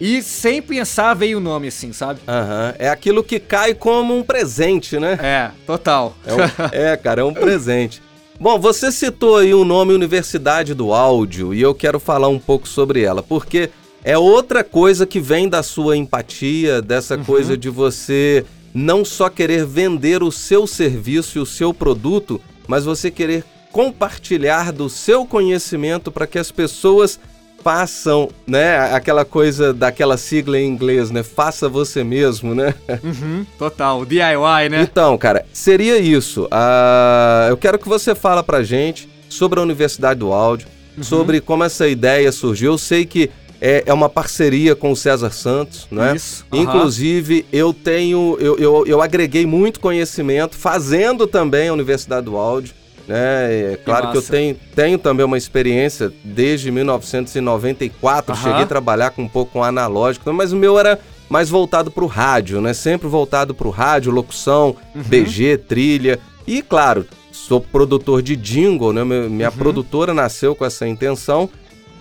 [0.01, 2.21] E sem pensar veio o nome assim, sabe?
[2.27, 2.75] Uhum.
[2.79, 5.19] É aquilo que cai como um presente, né?
[5.21, 6.15] É, total.
[6.25, 6.39] É, um,
[6.73, 8.01] é, cara, é um presente.
[8.41, 12.69] Bom, você citou aí o nome Universidade do Áudio e eu quero falar um pouco
[12.69, 13.69] sobre ela, porque
[14.05, 17.25] é outra coisa que vem da sua empatia, dessa uhum.
[17.25, 22.85] coisa de você não só querer vender o seu serviço e o seu produto, mas
[22.85, 27.19] você querer compartilhar do seu conhecimento para que as pessoas
[27.63, 32.75] façam, né, aquela coisa daquela sigla em inglês, né, faça você mesmo, né?
[33.03, 34.83] Uhum, total, DIY, né?
[34.83, 36.45] Então, cara, seria isso.
[36.45, 41.03] Uh, eu quero que você fala pra gente sobre a Universidade do Áudio, uhum.
[41.03, 42.73] sobre como essa ideia surgiu.
[42.73, 46.15] Eu sei que é, é uma parceria com o César Santos, né?
[46.15, 46.47] Isso.
[46.53, 46.63] Uhum.
[46.63, 52.75] Inclusive, eu tenho, eu, eu, eu agreguei muito conhecimento fazendo também a Universidade do Áudio.
[53.09, 53.73] Né?
[53.73, 58.41] É claro que, que eu tenho, tenho também uma experiência desde 1994, uhum.
[58.41, 62.05] cheguei a trabalhar com um pouco com analógico, mas o meu era mais voltado para
[62.05, 62.75] o rádio, né?
[62.75, 65.03] Sempre voltado para o rádio, locução, uhum.
[65.03, 66.19] BG, trilha.
[66.47, 69.03] E claro, sou produtor de jingle, né?
[69.05, 69.57] Minha uhum.
[69.57, 71.49] produtora nasceu com essa intenção.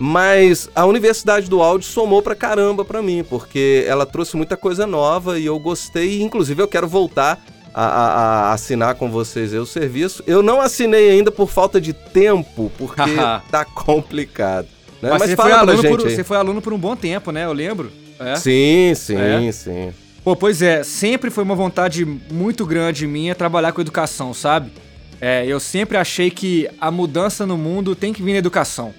[0.00, 4.86] Mas a Universidade do Áudio somou pra caramba pra mim, porque ela trouxe muita coisa
[4.86, 6.22] nova e eu gostei.
[6.22, 7.44] Inclusive, eu quero voltar
[7.74, 10.22] a, a, a, assinar com vocês o serviço.
[10.26, 13.02] Eu não assinei ainda por falta de tempo, porque
[13.50, 14.66] tá complicado.
[15.00, 15.10] Né?
[15.10, 17.44] Mas, Mas você, foi aluno por, você foi aluno por um bom tempo, né?
[17.44, 17.90] Eu lembro.
[18.18, 18.36] É.
[18.36, 19.52] Sim, sim, é.
[19.52, 19.92] sim.
[20.24, 24.72] Pô, pois é, sempre foi uma vontade muito grande minha trabalhar com educação, sabe?
[25.20, 28.92] É, eu sempre achei que a mudança no mundo tem que vir na educação.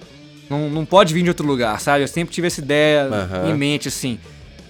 [0.48, 2.02] Não, não pode vir de outro lugar, sabe?
[2.02, 3.50] Eu sempre tive essa ideia uhum.
[3.50, 4.18] em mente, assim.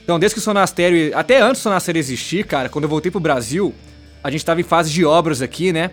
[0.05, 3.21] Então, desde que o Sonastério, até antes do Sonastério existir, cara, quando eu voltei pro
[3.21, 3.75] Brasil,
[4.23, 5.91] a gente tava em fase de obras aqui, né?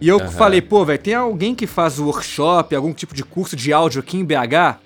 [0.00, 0.30] E eu uhum.
[0.30, 4.16] falei, pô, velho, tem alguém que faz workshop, algum tipo de curso de áudio aqui
[4.16, 4.80] em BH?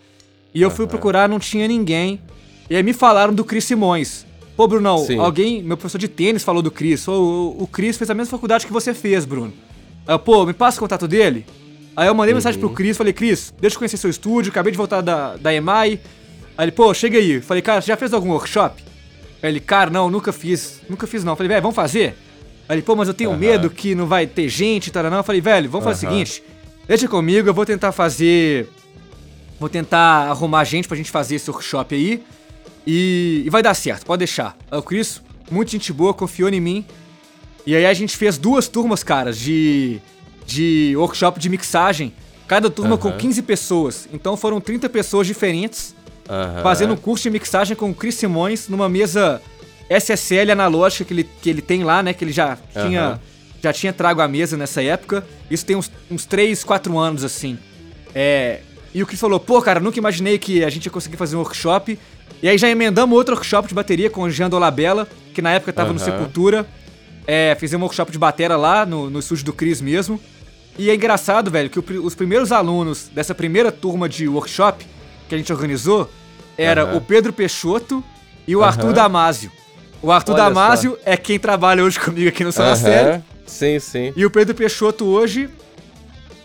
[0.52, 0.74] E eu uhum.
[0.74, 2.20] fui procurar, não tinha ninguém.
[2.68, 4.26] E aí me falaram do Cris Simões.
[4.56, 5.18] Pô, Brunão, Sim.
[5.18, 7.06] alguém, meu professor de tênis falou do Cris.
[7.08, 9.52] O, o Cris fez a mesma faculdade que você fez, Bruno.
[10.06, 11.46] Aí eu, pô, me passa o contato dele?
[11.96, 12.36] Aí eu mandei uhum.
[12.36, 15.52] mensagem pro Cris, falei, Cris, deixa eu conhecer seu estúdio, acabei de voltar da, da
[15.52, 16.00] EMAI.
[16.58, 17.40] Aí ele, pô, chega aí.
[17.40, 18.82] Falei, cara, você já fez algum workshop?
[19.42, 20.80] Aí ele, cara, não, nunca fiz.
[20.88, 21.36] Nunca fiz não.
[21.36, 22.14] Falei, velho, vamos fazer?
[22.68, 23.36] Aí ele, pô, mas eu tenho uhum.
[23.36, 25.18] medo que não vai ter gente e tal, não.
[25.18, 26.42] Eu falei, velho, vamos fazer o seguinte,
[26.86, 28.68] deixa comigo, eu vou tentar fazer...
[29.58, 32.22] Vou tentar arrumar gente pra gente fazer esse workshop aí.
[32.86, 34.54] E, e vai dar certo, pode deixar.
[34.70, 36.84] Aí o Cris, muito gente boa, confiou em mim.
[37.64, 40.00] E aí a gente fez duas turmas, cara, de
[40.46, 42.12] de workshop de mixagem.
[42.46, 42.98] Cada turma uhum.
[42.98, 44.08] com 15 pessoas.
[44.12, 45.94] Então foram 30 pessoas diferentes
[46.28, 46.62] uhum.
[46.62, 49.42] fazendo um curso de mixagem com o Chris Simões numa mesa
[49.89, 52.12] SSL analógica que ele, que ele tem lá, né?
[52.12, 53.20] Que ele já tinha,
[53.62, 55.26] já tinha trago à mesa nessa época.
[55.51, 57.59] Isso tem uns, uns 3, 4 anos, assim.
[58.14, 58.61] É,
[58.95, 61.41] e o Chris falou, pô, cara, nunca imaginei que a gente ia conseguir fazer um
[61.41, 61.99] workshop.
[62.43, 65.72] E aí já emendamos outro workshop de bateria com o Jean Dolabella, que na época
[65.72, 66.66] tava no Sepultura.
[67.26, 70.20] É, fizemos um workshop de bateria lá no, no estúdio do Chris mesmo.
[70.78, 74.87] E é engraçado, velho, que o, os primeiros alunos dessa primeira turma de workshop
[75.28, 76.11] que a gente organizou
[76.57, 76.97] era uhum.
[76.97, 78.03] o Pedro Peixoto
[78.47, 78.64] e o uhum.
[78.64, 79.51] Arthur Damasio.
[80.03, 80.99] O Arthur Olha Damasio só.
[81.05, 82.76] é quem trabalha hoje comigo aqui no Sala uhum.
[82.76, 83.22] Série.
[83.47, 84.12] Sim, sim.
[84.16, 85.49] E o Pedro Peixoto hoje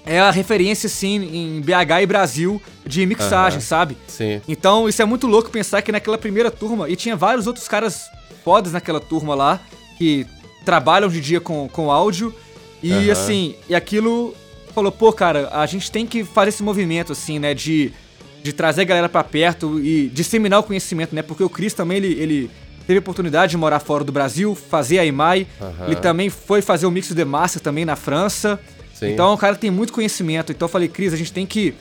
[0.06, 3.98] é a referência, sim, em BH e Brasil de mixagem, sabe?
[4.08, 4.42] Sim.
[4.48, 8.10] Então, isso é muito louco pensar que naquela primeira turma, e tinha vários outros caras
[8.44, 9.60] fodas naquela turma lá,
[9.98, 10.26] que
[10.66, 12.34] trabalham de dia com, com áudio,
[12.82, 13.12] e uhum.
[13.12, 14.36] assim, e aquilo
[14.74, 17.54] falou, pô, cara, a gente tem que fazer esse movimento, assim, né?
[17.54, 17.94] De,
[18.42, 21.22] de trazer a galera para perto e disseminar o conhecimento, né?
[21.22, 22.52] Porque o Cris também, ele, ele
[22.92, 25.48] teve a oportunidade de morar fora do Brasil, fazer a IMAI.
[25.60, 25.86] Uhum.
[25.88, 28.60] Ele também foi fazer o Mix de Master também na França.
[28.94, 29.14] Sim.
[29.14, 30.52] Então o cara tem muito conhecimento.
[30.52, 31.74] Então eu falei, Cris, a gente tem que.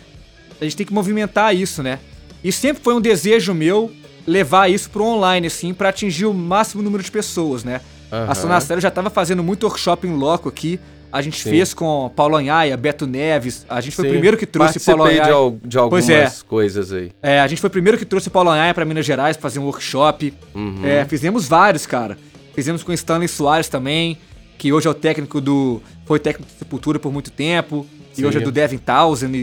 [0.61, 1.99] A gente tem que movimentar isso, né?
[2.45, 3.91] E sempre foi um desejo meu
[4.27, 7.81] levar isso pro online, assim, para atingir o máximo número de pessoas, né?
[8.13, 8.31] Uhum.
[8.31, 10.79] A Sonastério já estava fazendo muito workshop em loco aqui.
[11.13, 11.51] A gente Sim.
[11.51, 13.67] fez com Paulo Anhaia, Beto Neves.
[13.69, 14.11] A gente foi Sim.
[14.11, 15.51] o primeiro que trouxe Participei Paulo Anhaia.
[15.63, 16.33] De, de algumas é.
[16.47, 17.13] coisas aí.
[17.23, 19.59] É, a gente foi o primeiro que trouxe Paulo Anhaia para Minas Gerais pra fazer
[19.59, 20.33] um workshop.
[20.55, 20.85] Uhum.
[20.85, 22.17] É, fizemos vários, cara.
[22.55, 24.19] Fizemos com Stanley Soares também,
[24.59, 25.83] que hoje é o técnico do.
[26.05, 27.87] Foi técnico de Sepultura por muito tempo.
[28.13, 28.23] Sim.
[28.23, 29.41] E hoje é do Devin Townsend e,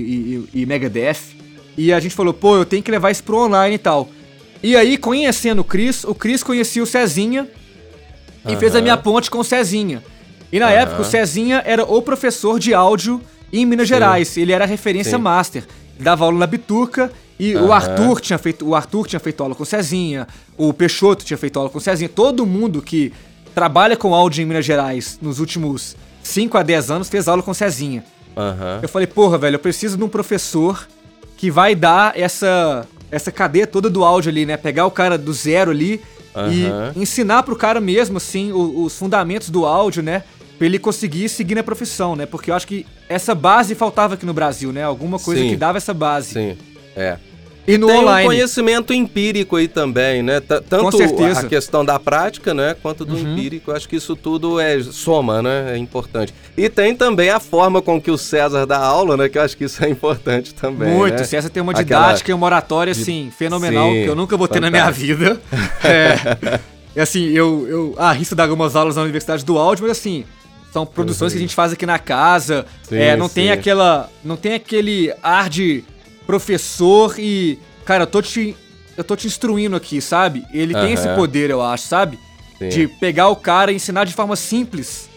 [0.54, 1.36] e, e Megadeth.
[1.78, 4.10] E a gente falou, pô, eu tenho que levar isso pro online e tal.
[4.64, 7.48] E aí, conhecendo o Cris, o Cris conhecia o Cezinha,
[8.48, 10.02] e fez a minha ponte com o Cezinha.
[10.52, 13.22] E na época o Cezinha era o professor de áudio
[13.52, 13.96] em Minas Sim.
[13.96, 14.38] Gerais.
[14.38, 15.24] Ele era a referência Sim.
[15.24, 15.64] master.
[15.96, 19.54] Ele dava aula na Bituca e o Arthur tinha feito o Arthur tinha feito aula
[19.54, 20.28] com o Cezinha,
[20.58, 22.10] o Peixoto tinha feito aula com o Cezinha.
[22.10, 23.14] Todo mundo que
[23.54, 27.52] trabalha com áudio em Minas Gerais nos últimos 5 a 10 anos fez aula com
[27.52, 28.04] o Cezinha.
[28.36, 28.80] Uhum.
[28.82, 30.88] Eu falei, porra, velho, eu preciso de um professor
[31.36, 34.58] que vai dar essa essa cadeia toda do áudio ali, né?
[34.58, 36.02] Pegar o cara do zero ali
[36.38, 36.92] Uhum.
[36.96, 40.24] E ensinar pro cara mesmo, assim, os, os fundamentos do áudio, né?
[40.58, 42.26] Pra ele conseguir seguir na profissão, né?
[42.26, 44.84] Porque eu acho que essa base faltava aqui no Brasil, né?
[44.84, 45.50] Alguma coisa Sim.
[45.50, 46.34] que dava essa base.
[46.34, 46.58] Sim,
[46.96, 47.18] é.
[47.70, 48.24] E no tem online.
[48.26, 50.40] um conhecimento empírico aí também, né?
[50.40, 50.98] T tanto
[51.38, 52.74] a questão da prática, né?
[52.82, 53.34] Quanto do Uhum.
[53.34, 53.70] empírico.
[53.72, 55.74] Eu acho que isso tudo é soma, né?
[55.74, 56.34] É importante.
[56.56, 59.28] E tem também a forma com que o César dá aula, né?
[59.28, 60.94] Que eu acho que isso é importante também.
[60.94, 61.18] Muito.
[61.18, 61.24] né?
[61.26, 64.38] Se essa tem uma Aquela- didática e uma oratória, assim, fenomenal, Sim, que eu nunca
[64.38, 65.40] vou ter na minha vida.
[65.84, 66.60] É.
[66.96, 70.24] E assim, eu, eu arrisco dar algumas aulas na Universidade do Áudio, mas assim,
[70.72, 72.66] são produções que a gente faz aqui na casa.
[72.84, 73.52] Sim, é, não tem sim.
[73.52, 74.10] aquela.
[74.24, 75.84] Não tem aquele ar de
[76.26, 77.60] professor e.
[77.86, 78.56] Cara, eu tô te.
[78.96, 80.44] Eu tô te instruindo aqui, sabe?
[80.52, 82.18] Ele tem esse poder, eu acho, sabe?
[82.58, 82.70] Sim.
[82.70, 85.08] De pegar o cara e ensinar de forma simples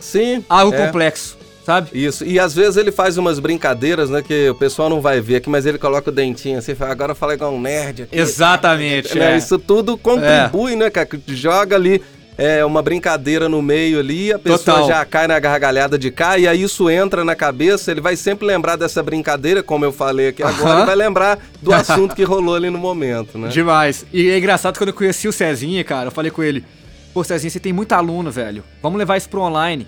[0.00, 0.44] Sim.
[0.48, 0.86] algo é.
[0.86, 1.90] complexo, sabe?
[1.92, 5.36] Isso, e às vezes ele faz umas brincadeiras, né, que o pessoal não vai ver
[5.36, 8.18] aqui, mas ele coloca o dentinho assim, fala, agora fala igual um nerd aqui.
[8.18, 9.16] Exatamente.
[9.16, 9.36] Né, é.
[9.36, 12.02] Isso tudo contribui, né, cara, que joga ali
[12.38, 14.86] é, uma brincadeira no meio ali, a pessoa Total.
[14.86, 18.46] já cai na gargalhada de cá, e aí isso entra na cabeça, ele vai sempre
[18.46, 20.82] lembrar dessa brincadeira, como eu falei aqui agora, Aham.
[20.84, 23.48] e vai lembrar do assunto que rolou ali no momento, né?
[23.48, 24.06] Demais.
[24.12, 26.64] E é engraçado quando eu conheci o Cezinha, cara, eu falei com ele,
[27.12, 28.62] pô, Cezinha, você tem muito aluno, velho.
[28.80, 29.84] Vamos levar isso pro online.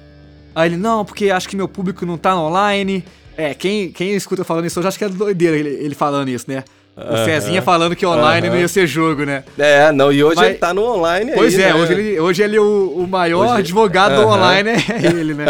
[0.53, 3.05] Aí ele, não, porque acho que meu público não tá no online.
[3.37, 6.29] É, quem, quem escuta falando isso, eu já acho que é doideira ele, ele falando
[6.29, 6.65] isso, né?
[6.97, 7.25] O Aham.
[7.25, 8.55] Cezinha falando que online Aham.
[8.57, 9.43] não ia ser jogo, né?
[9.59, 11.75] É, não, e hoje Mas- ele tá no online Pois aí, é, né?
[11.75, 14.37] hoje ele, hoje ele é o, o maior Hoje- advogado do Aham.
[14.37, 15.47] online, é ele, né?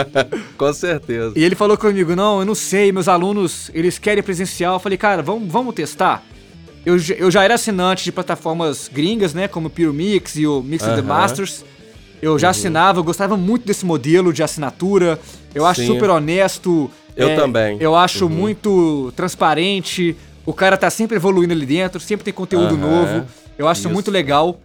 [0.57, 1.33] Com certeza.
[1.35, 4.75] E ele falou comigo, não, eu não sei, meus alunos, eles querem presencial.
[4.75, 6.23] Eu falei, cara, vamos, vamos testar?
[6.87, 10.63] Eu, já- eu já era assinante de plataformas gringas, né, como o Pyromix e o
[10.63, 11.03] Mix of the.
[11.03, 11.65] Masters.
[12.23, 15.19] Eu já assinava, eu gostava muito desse modelo de assinatura.
[15.55, 15.87] Eu acho Sim.
[15.89, 16.91] super honesto.
[17.17, 17.77] Eu é, também.
[17.81, 18.31] Eu acho Uhum.
[18.31, 20.15] muito transparente.
[20.51, 22.77] O cara tá sempre evoluindo ali dentro, sempre tem conteúdo Aham.
[22.77, 23.27] novo.
[23.57, 24.59] Eu acho isso muito legal.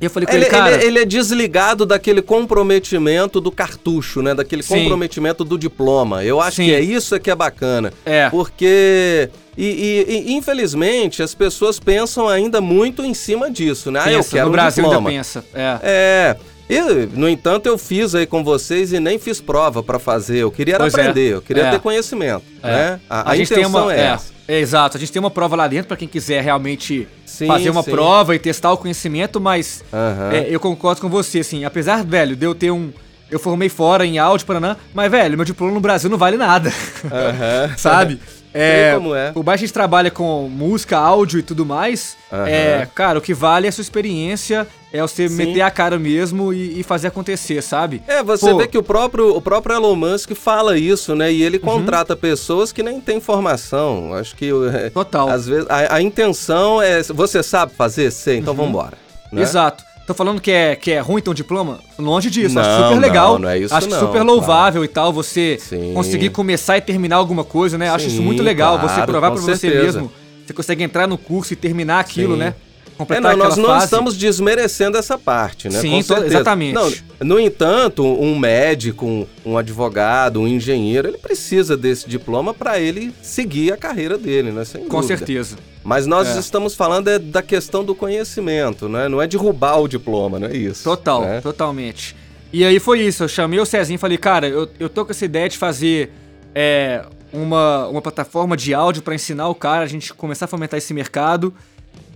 [0.00, 0.74] E eu falei com Ele, ele, cara...
[0.74, 4.34] ele- ele é desligado daquele comprometimento do cartucho, né?
[4.34, 4.80] Daquele Sim.
[4.80, 6.22] comprometimento do diploma.
[6.24, 6.64] Eu acho Sim.
[6.66, 7.92] que é isso que é bacana.
[8.04, 8.28] É.
[8.28, 14.00] Porque, e, e- e, infelizmente, as pessoas pensam ainda muito em cima disso, né?
[14.04, 15.08] Ah, eu pensa, quero no um Brasil diploma.
[15.08, 15.44] ainda pensa.
[15.54, 15.78] É.
[15.82, 16.36] É.
[16.68, 16.80] E,
[17.14, 20.38] no entanto, eu fiz aí com vocês e nem fiz prova pra fazer.
[20.38, 20.86] Eu queria é.
[20.86, 21.70] aprender, eu queria É.
[21.72, 22.66] ter conhecimento, É.
[22.70, 23.00] né?
[23.10, 24.32] A, a gente tem intenção uma, é, essa.
[24.48, 27.68] é, exato, a gente tem uma prova lá dentro pra quem quiser realmente Sim, fazer
[27.70, 27.90] uma sim.
[27.90, 29.84] prova e testar o conhecimento, mas
[30.32, 32.90] é, eu concordo com você, assim, apesar, velho, de eu ter um.
[33.30, 36.70] Eu formei fora em áudio, Paraná, mas, velho, meu diploma no Brasil não vale nada.
[37.04, 37.74] Aham.
[37.78, 38.20] Sabe?
[38.52, 39.32] Sei como é.
[39.32, 42.46] Por mais que a gente trabalha com música, áudio e tudo mais, Aham.
[42.46, 45.36] é, cara, o que vale é a sua experiência, é você Sim.
[45.36, 48.02] meter a cara mesmo e, e fazer acontecer, sabe?
[48.06, 51.32] É, você Pô, vê que o próprio, o próprio Elon Musk fala isso, né?
[51.32, 51.62] E ele Uhum.
[51.62, 54.14] contrata pessoas que nem têm formação.
[54.14, 55.28] Acho que é, Total.
[55.28, 58.96] às vezes a, a intenção é você sabe fazer, sei, então vambora.
[59.30, 59.38] né?
[59.38, 59.42] Uhum.
[59.42, 59.84] Exato.
[60.06, 61.78] Tô falando que é, que é ruim ter um diploma?
[61.96, 62.58] Longe disso.
[62.58, 63.32] acho Não, super legal.
[63.34, 65.94] não, não é isso acho não, super louvável e tal você Sim.
[65.94, 67.88] conseguir começar e terminar alguma coisa, né?
[67.88, 68.78] acho isso muito legal.
[68.80, 70.12] você claro, provar com pra você mesmo.
[70.44, 72.40] Você consegue entrar no curso e terminar aquilo, Sim.
[72.40, 72.54] né?
[72.92, 73.84] É, Completar não, nós não fase.
[73.86, 75.80] estamos desmerecendo essa parte, né?
[75.80, 76.26] Sim, certeza.
[76.26, 76.74] exatamente.
[76.74, 76.92] Não,
[77.26, 83.12] no entanto, um médico, um, um advogado, um engenheiro, ele precisa desse diploma para ele
[83.22, 84.64] seguir a carreira dele, né?
[84.64, 85.16] Sem Com dúvida.
[85.18, 85.56] certeza.
[85.82, 86.38] Mas nós É.
[86.38, 89.08] estamos falando é da questão do conhecimento, né?
[89.08, 90.84] Não é de roubar o diploma, não é isso.
[90.84, 91.40] Total, né?
[91.40, 92.14] totalmente.
[92.52, 95.10] E aí foi isso, eu chamei o Cezinho e falei, cara, eu, eu tô com
[95.10, 96.12] essa ideia de fazer
[96.54, 100.76] é, uma, uma plataforma de áudio pra ensinar o cara, a gente começar a fomentar
[100.78, 101.52] esse mercado.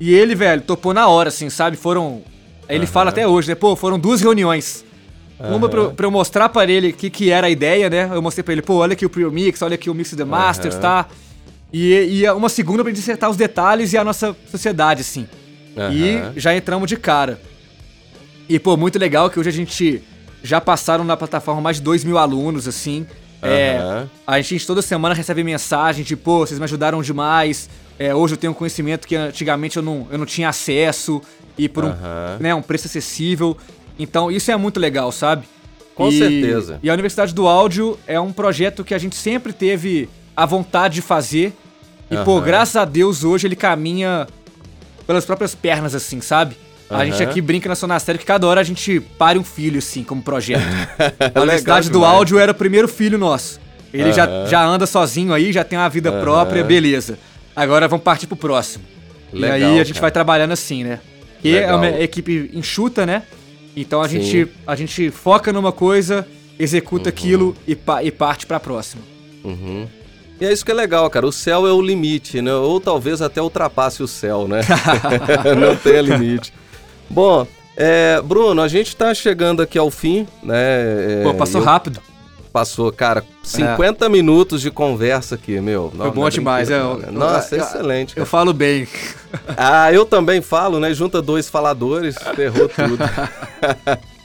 [0.00, 1.76] E ele, velho, topou na hora, assim, sabe?
[1.76, 2.22] Foram.
[2.68, 3.54] Ele fala até hoje, né?
[3.54, 4.84] Pô, foram duas reuniões.
[5.38, 8.08] Uma pra, eu- pra eu mostrar pra ele o que, que era a ideia, né?
[8.12, 10.74] Eu mostrei pra ele, pô, olha aqui o Pre-Mix, olha aqui o Mix the Masters,
[10.76, 10.82] Aham.
[10.82, 11.06] tá?
[11.72, 15.26] E, e uma segunda pra dissertar os detalhes e a nossa sociedade, assim.
[15.92, 17.38] E já entramos de cara.
[18.48, 20.02] E, pô, muito legal que hoje a gente
[20.42, 23.06] já passaram na plataforma mais de 2 mil alunos, assim.
[23.42, 27.68] É, a gente toda semana recebe mensagem de, pô, vocês me ajudaram demais.
[27.98, 31.20] É, hoje eu tenho um conhecimento que antigamente eu não, eu não tinha acesso
[31.56, 31.92] e por um,
[32.38, 33.56] né, um preço acessível.
[33.98, 35.46] Então isso é muito legal, sabe?
[35.94, 36.78] Com E- certeza.
[36.82, 40.96] E a Universidade do Áudio é um projeto que a gente sempre teve a vontade
[40.96, 41.54] de fazer.
[42.10, 42.44] E, pô, Aham.
[42.44, 44.26] graças a Deus hoje ele caminha
[45.06, 46.56] pelas próprias pernas, assim, sabe?
[46.88, 50.04] A gente aqui brinca na Sonastério que cada hora a gente pare um filho, assim,
[50.04, 50.62] como projeto.
[51.34, 52.04] a Universidade do.
[52.04, 53.58] Áudio era o primeiro filho nosso.
[53.92, 57.18] Ele já, já anda sozinho aí, já tem uma vida própria, beleza.
[57.56, 58.84] Agora vamos partir pro próximo.
[59.32, 60.02] Legal, e aí a gente cara.
[60.02, 61.00] vai trabalhando assim, né?
[61.40, 63.22] Que é uma equipe enxuta, né?
[63.74, 64.20] Então a Sim.
[64.20, 66.26] gente, a gente foca numa coisa,
[66.58, 69.02] executa aquilo e, pa- e parte pra próxima.
[69.44, 69.86] Uhum.
[70.40, 71.26] E é isso que é legal, cara.
[71.26, 72.52] O céu é o limite, né?
[72.54, 74.60] Ou talvez até ultrapasse o céu, né?
[75.58, 76.52] Não tenha limite.
[77.08, 77.46] Bom,
[77.76, 81.20] é, Bruno, a gente tá chegando aqui ao fim, né?
[81.20, 82.00] É, Pô, passou eu- rápido.
[82.56, 84.08] Passou, cara, 50 é.
[84.08, 85.92] minutos de conversa aqui, meu.
[85.94, 86.70] Foi bom demais.
[86.70, 88.14] É, eu, Nossa, eu, excelente.
[88.14, 88.22] Cara.
[88.22, 88.88] Eu falo bem.
[89.58, 90.94] Ah, eu também falo, né?
[90.94, 93.04] Junta dois faladores, ferrou tudo.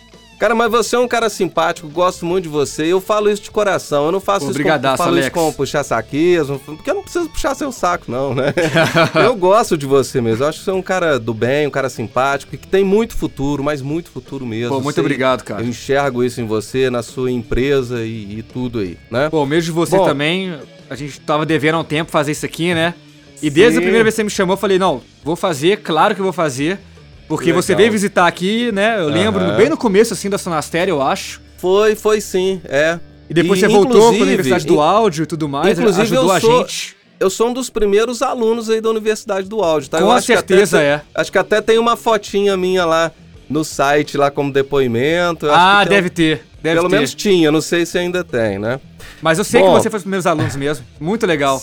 [0.42, 2.88] Cara, mas você é um cara simpático, gosto muito de você.
[2.88, 4.08] Eu falo isso de coração.
[4.08, 5.28] Eu não faço Obrigadaço, isso com, falo Alex.
[5.28, 8.52] isso com puxar saquismo, porque eu não preciso puxar seu saco, não, né?
[9.24, 10.44] eu gosto de você mesmo.
[10.44, 13.16] Eu acho que você é um cara do bem, um cara simpático, que tem muito
[13.16, 14.78] futuro, mas muito futuro mesmo.
[14.78, 15.62] Pô, muito Sei, obrigado, cara.
[15.62, 19.30] Eu enxergo isso em você, na sua empresa e, e tudo aí, né?
[19.30, 20.58] Pô, mesmo de você Bom, também,
[20.90, 22.96] a gente tava devendo há um tempo fazer isso aqui, né?
[23.44, 26.16] E desde a primeira vez que você me chamou, eu falei, não, vou fazer, claro
[26.16, 26.80] que vou fazer.
[27.38, 29.00] Porque você veio visitar aqui, né?
[29.00, 29.56] Eu lembro, uhum.
[29.56, 31.42] bem no começo, assim, da Sonastéria, eu acho.
[31.58, 33.00] Foi, foi sim, é.
[33.30, 36.36] E depois e, você voltou para a Universidade do Áudio e tudo mais, inclusive ajudou
[36.36, 36.98] eu sou, a gente.
[37.18, 40.00] Eu sou um dos primeiros alunos aí da Universidade do Áudio, tá?
[40.00, 41.02] Com certeza tem, é.
[41.16, 43.12] Acho que até tem uma fotinha minha lá
[43.48, 45.48] no site, lá como depoimento.
[45.50, 46.46] ah, deve um, ter.
[46.62, 46.96] Deve pelo ter.
[46.96, 48.78] menos tinha, não sei se ainda tem, né?
[49.22, 50.86] Mas eu sei Bom, que você foi os primeiros alunos mesmo.
[51.00, 51.62] Muito legal.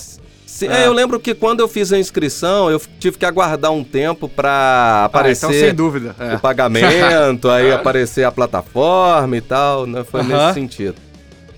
[0.49, 0.87] Sim, é.
[0.87, 5.05] eu lembro que quando eu fiz a inscrição, eu tive que aguardar um tempo para
[5.05, 5.45] aparecer.
[5.45, 6.17] Ah, então, sem dúvida.
[6.19, 6.37] É.
[6.37, 10.03] O pagamento, aí aparecer a plataforma e tal, né?
[10.05, 10.47] Foi uh -huh.
[10.47, 10.95] nesse sentido.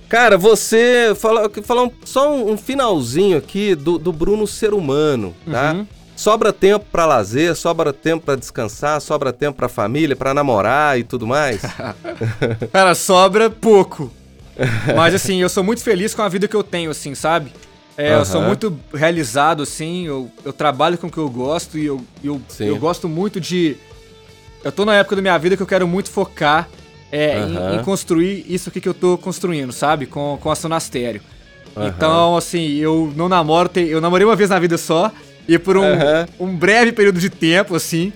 [0.09, 5.73] Cara, você falou, falou só um, finalzinho aqui do, do Bruno ser humano, tá?
[5.73, 5.87] Uhum.
[6.17, 11.05] Sobra tempo para lazer, sobra tempo para descansar, sobra tempo para família, para namorar e
[11.05, 11.63] tudo mais.
[12.73, 14.11] Cara, sobra pouco.
[14.97, 17.53] Mas assim, eu sou muito feliz com a vida que eu tenho, assim, sabe?
[17.97, 18.19] É, uhum.
[18.19, 22.01] eu sou muito realizado, assim, eu, eu trabalho com o que eu gosto e eu,
[22.23, 23.77] eu, eu gosto muito de.
[24.63, 26.69] Eu tô na época da minha vida que eu quero muito focar
[27.11, 27.75] é, uhum.
[27.75, 30.07] em, em, construir isso aqui que eu tô construindo, sabe?
[30.07, 31.21] Com, com a Sonastério.
[31.77, 31.87] Uhum.
[31.87, 35.11] Então, assim, eu não namoro, eu namorei uma vez na vida só.
[35.49, 35.83] E por um,
[36.39, 38.13] um breve período de tempo, assim,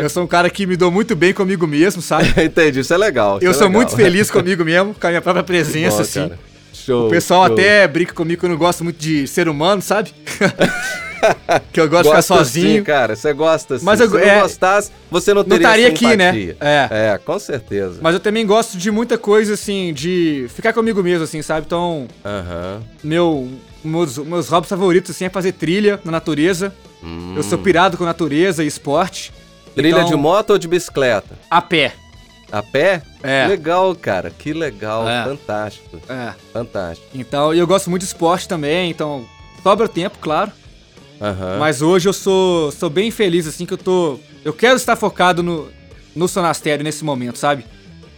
[0.00, 2.32] eu sou um cara que me dou muito bem comigo mesmo, sabe?
[2.42, 3.36] Entendi, isso é legal.
[3.36, 3.82] Isso eu é sou legal.
[3.82, 6.28] muito feliz comigo mesmo, com a minha própria presença, Bom, assim.
[6.28, 6.49] Cara.
[6.90, 7.54] Show, o pessoal show.
[7.54, 10.12] até brinca comigo que eu não gosto muito de ser humano, sabe?
[11.72, 12.78] que eu gosto de ficar sozinho.
[12.78, 13.84] Sim, cara, você gosta sim.
[13.84, 16.56] Mas eu, Se é, não gostasse, você não teria Não estaria aqui, né?
[16.60, 16.88] É.
[16.90, 17.98] É, com certeza.
[18.02, 21.66] Mas eu também gosto de muita coisa, assim, de ficar comigo mesmo, assim, sabe?
[21.66, 22.82] Então, uh -huh.
[23.04, 23.48] meu,
[23.84, 26.74] meus, meus hobbies favoritos, assim, é fazer trilha na natureza.
[27.02, 27.34] Hum.
[27.36, 29.32] Eu sou pirado com natureza e esporte.
[29.74, 31.38] Trilha então, de moto ou de bicicleta?
[31.48, 31.94] A pé.
[32.52, 33.02] A pé?
[33.22, 33.46] É.
[33.46, 34.30] Legal, cara.
[34.30, 35.08] Que legal.
[35.08, 35.24] É.
[35.24, 36.00] Fantástico.
[36.08, 36.32] É.
[36.52, 37.06] Fantástico.
[37.14, 39.24] Então, eu gosto muito de esporte também, então
[39.62, 40.50] sobra tempo, claro.
[41.20, 41.58] Uhum.
[41.58, 44.18] Mas hoje eu sou, sou bem feliz, assim, que eu tô.
[44.44, 45.68] Eu quero estar focado no,
[46.16, 47.64] no Sonastério nesse momento, sabe?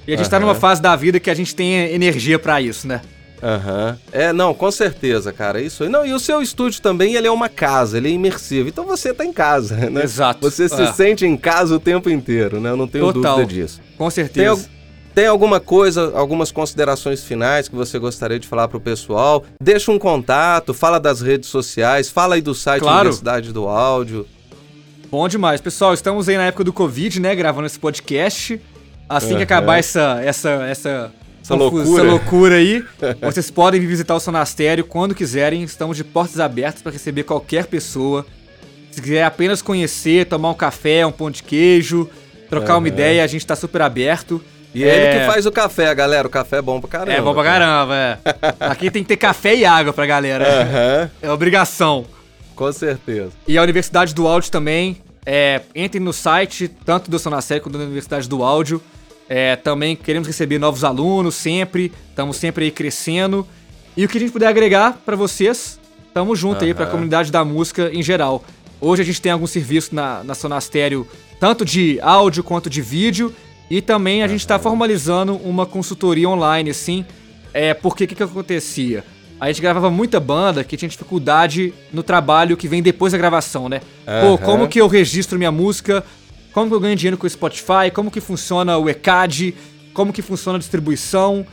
[0.07, 0.31] E a gente uhum.
[0.31, 3.01] tá numa fase da vida que a gente tem energia para isso, né?
[3.43, 3.91] Aham.
[3.91, 3.97] Uhum.
[4.13, 5.61] É, não, com certeza, cara.
[5.61, 5.89] Isso aí.
[5.89, 8.69] Não, e o seu estúdio também, ele é uma casa, ele é imersivo.
[8.69, 10.05] Então você tá em casa, né?
[10.05, 10.49] Exato.
[10.49, 10.93] Você se é.
[10.93, 12.71] sente em casa o tempo inteiro, né?
[12.71, 13.39] Eu não tenho Total.
[13.39, 13.81] dúvida disso.
[14.03, 14.65] Com certeza.
[14.65, 14.73] Tem,
[15.15, 19.45] tem alguma coisa, algumas considerações finais que você gostaria de falar pro pessoal?
[19.63, 23.03] Deixa um contato, fala das redes sociais, fala aí do site claro.
[23.03, 24.27] Universidade do Áudio.
[25.09, 25.61] Bom demais.
[25.61, 27.33] Pessoal, estamos aí na época do Covid, né?
[27.37, 28.61] Gravando esse podcast.
[29.09, 31.85] Assim que acabar essa, essa, essa essa loucura.
[31.85, 32.85] essa loucura aí.
[33.23, 35.63] Vocês podem visitar o Sonastério quando quiserem.
[35.63, 38.27] Estamos de portas abertas para receber qualquer pessoa.
[38.91, 42.11] Se quiser apenas conhecer, tomar um café, um pão de queijo,
[42.53, 42.81] trocar uhum.
[42.81, 44.43] uma ideia, a gente está super aberto.
[44.75, 46.29] E é ele que faz o café, galera.
[46.29, 47.13] O café é bom pra caramba.
[47.13, 48.19] É bom pra caramba, é.
[48.61, 50.45] Aqui tem que ter café e água pra galera.
[50.45, 51.11] Uhum.
[51.23, 52.05] É obrigação.
[52.55, 53.31] Com certeza.
[53.49, 54.99] E a Universidade do Áudio também.
[55.25, 58.83] É, entrem no site, tanto do Sonastério quanto da Universidade do Áudio.
[59.29, 63.47] É, também queremos receber novos alunos sempre, estamos sempre aí crescendo.
[63.97, 66.67] E o que a gente puder agregar para vocês, estamos junto uhum.
[66.67, 68.45] aí para a comunidade da música em geral.
[68.79, 71.07] Hoje a gente tem algum serviço na, na Sonastério,
[71.43, 73.35] tanto de áudio quanto de vídeo,
[73.69, 77.05] e também a gente está formalizando uma consultoria online, assim.
[77.53, 79.03] É, porque o que, que acontecia?
[79.41, 83.69] A gente gravava muita banda que tinha dificuldade no trabalho que vem depois da gravação,
[83.69, 83.81] né?
[84.07, 84.37] Uhum.
[84.37, 86.05] Pô, como que eu registro minha música
[86.53, 89.53] como que eu ganho dinheiro com o Spotify, como que funciona o ECAD,
[89.93, 91.45] como que funciona a distribuição.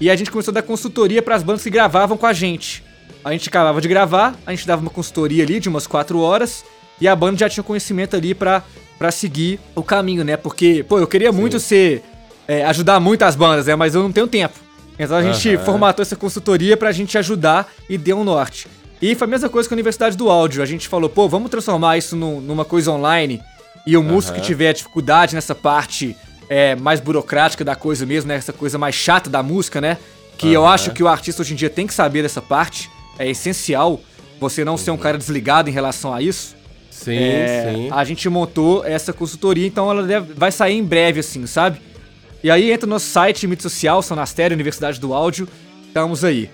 [0.00, 2.82] E a gente começou a dar consultoria para as bandas que gravavam com a gente.
[3.22, 6.64] A gente acabava de gravar, a gente dava uma consultoria ali de umas 4 horas
[7.00, 8.62] e a banda já tinha conhecimento ali para
[8.98, 10.36] para seguir o caminho, né?
[10.36, 11.38] Porque, pô, eu queria Sim.
[11.38, 12.02] muito ser
[12.46, 13.74] é, ajudar muito as bandas, né?
[13.74, 14.54] Mas eu não tenho tempo.
[14.98, 15.64] Então a gente uhum.
[15.64, 18.68] formatou essa consultoria pra gente ajudar e deu um norte.
[19.02, 20.62] E foi a mesma coisa com a Universidade do Áudio.
[20.62, 23.42] A gente falou, pô, vamos transformar isso no, numa coisa online
[23.86, 26.16] e o músico que tiver dificuldade nessa parte
[26.48, 28.36] é, mais burocrática da coisa mesmo, né?
[28.36, 29.98] Essa coisa mais chata da música, né?
[30.38, 32.90] Que eu acho que o artista hoje em dia tem que saber dessa parte.
[33.18, 34.00] É essencial
[34.40, 36.56] você não ser um cara desligado em relação a isso.
[36.94, 37.88] Sim, é, sim.
[37.90, 41.80] A gente montou essa consultoria, então ela deve, vai sair em breve, assim, sabe?
[42.42, 45.48] E aí entra no nosso site, mídia social, Sonastério, Universidade do Áudio.
[45.88, 46.48] Estamos aí.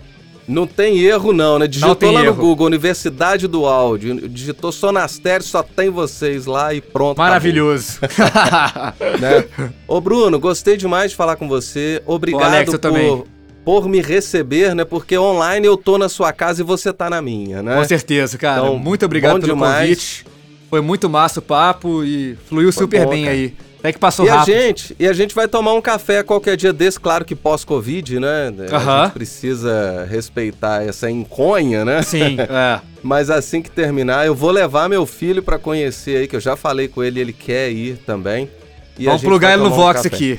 [0.48, 1.68] Não tem erro não, né?
[1.68, 2.34] Digitou tem lá erro.
[2.34, 7.18] no Google, Universidade do Áudio, digitou Sonastério, só tem vocês lá e pronto.
[7.18, 8.00] Maravilhoso.
[9.20, 9.44] né?
[9.86, 12.02] Ô Bruno, gostei demais de falar com você.
[12.06, 13.24] Obrigado Alex, eu por, também.
[13.64, 14.84] Por me receber, né?
[14.84, 17.76] Porque online eu tô na sua casa e você tá na minha, né?
[17.76, 18.60] Com certeza, cara.
[18.62, 19.80] Então, muito obrigado pelo demais.
[19.82, 20.26] convite.
[20.68, 23.36] Foi muito massa o papo e fluiu Foi super bom, bem cara.
[23.36, 23.54] aí.
[23.80, 24.54] Até que passou E a, rápido.
[24.54, 28.52] gente, e a gente vai tomar um café qualquer dia desse, claro que pós-Covid, né?
[28.70, 29.04] A Aham.
[29.04, 32.02] gente precisa respeitar essa enconha, né?
[32.02, 32.80] Sim, é.
[33.02, 36.56] Mas assim que terminar, eu vou levar meu filho pra conhecer aí, que eu já
[36.56, 38.50] falei com ele, ele quer ir também.
[38.98, 40.14] E a Vamos plugar ele no um Vox café.
[40.14, 40.38] aqui.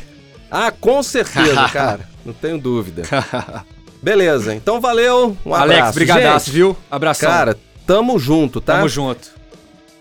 [0.51, 2.01] Ah, com certeza, cara.
[2.25, 3.03] Não tenho dúvida.
[4.03, 5.37] Beleza, então valeu.
[5.45, 5.81] Um abraço.
[5.81, 6.75] Alex, brigadaço, viu?
[6.89, 7.29] Abração.
[7.29, 8.77] Cara, tamo junto, tá?
[8.77, 9.39] Tamo junto.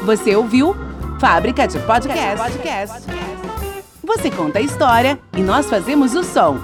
[0.04, 0.76] Você ouviu
[1.20, 2.52] Fábrica de Podcast.
[4.02, 6.58] Você conta a história e nós fazemos o som.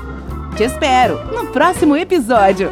[0.57, 2.69] Te espero no próximo episódio.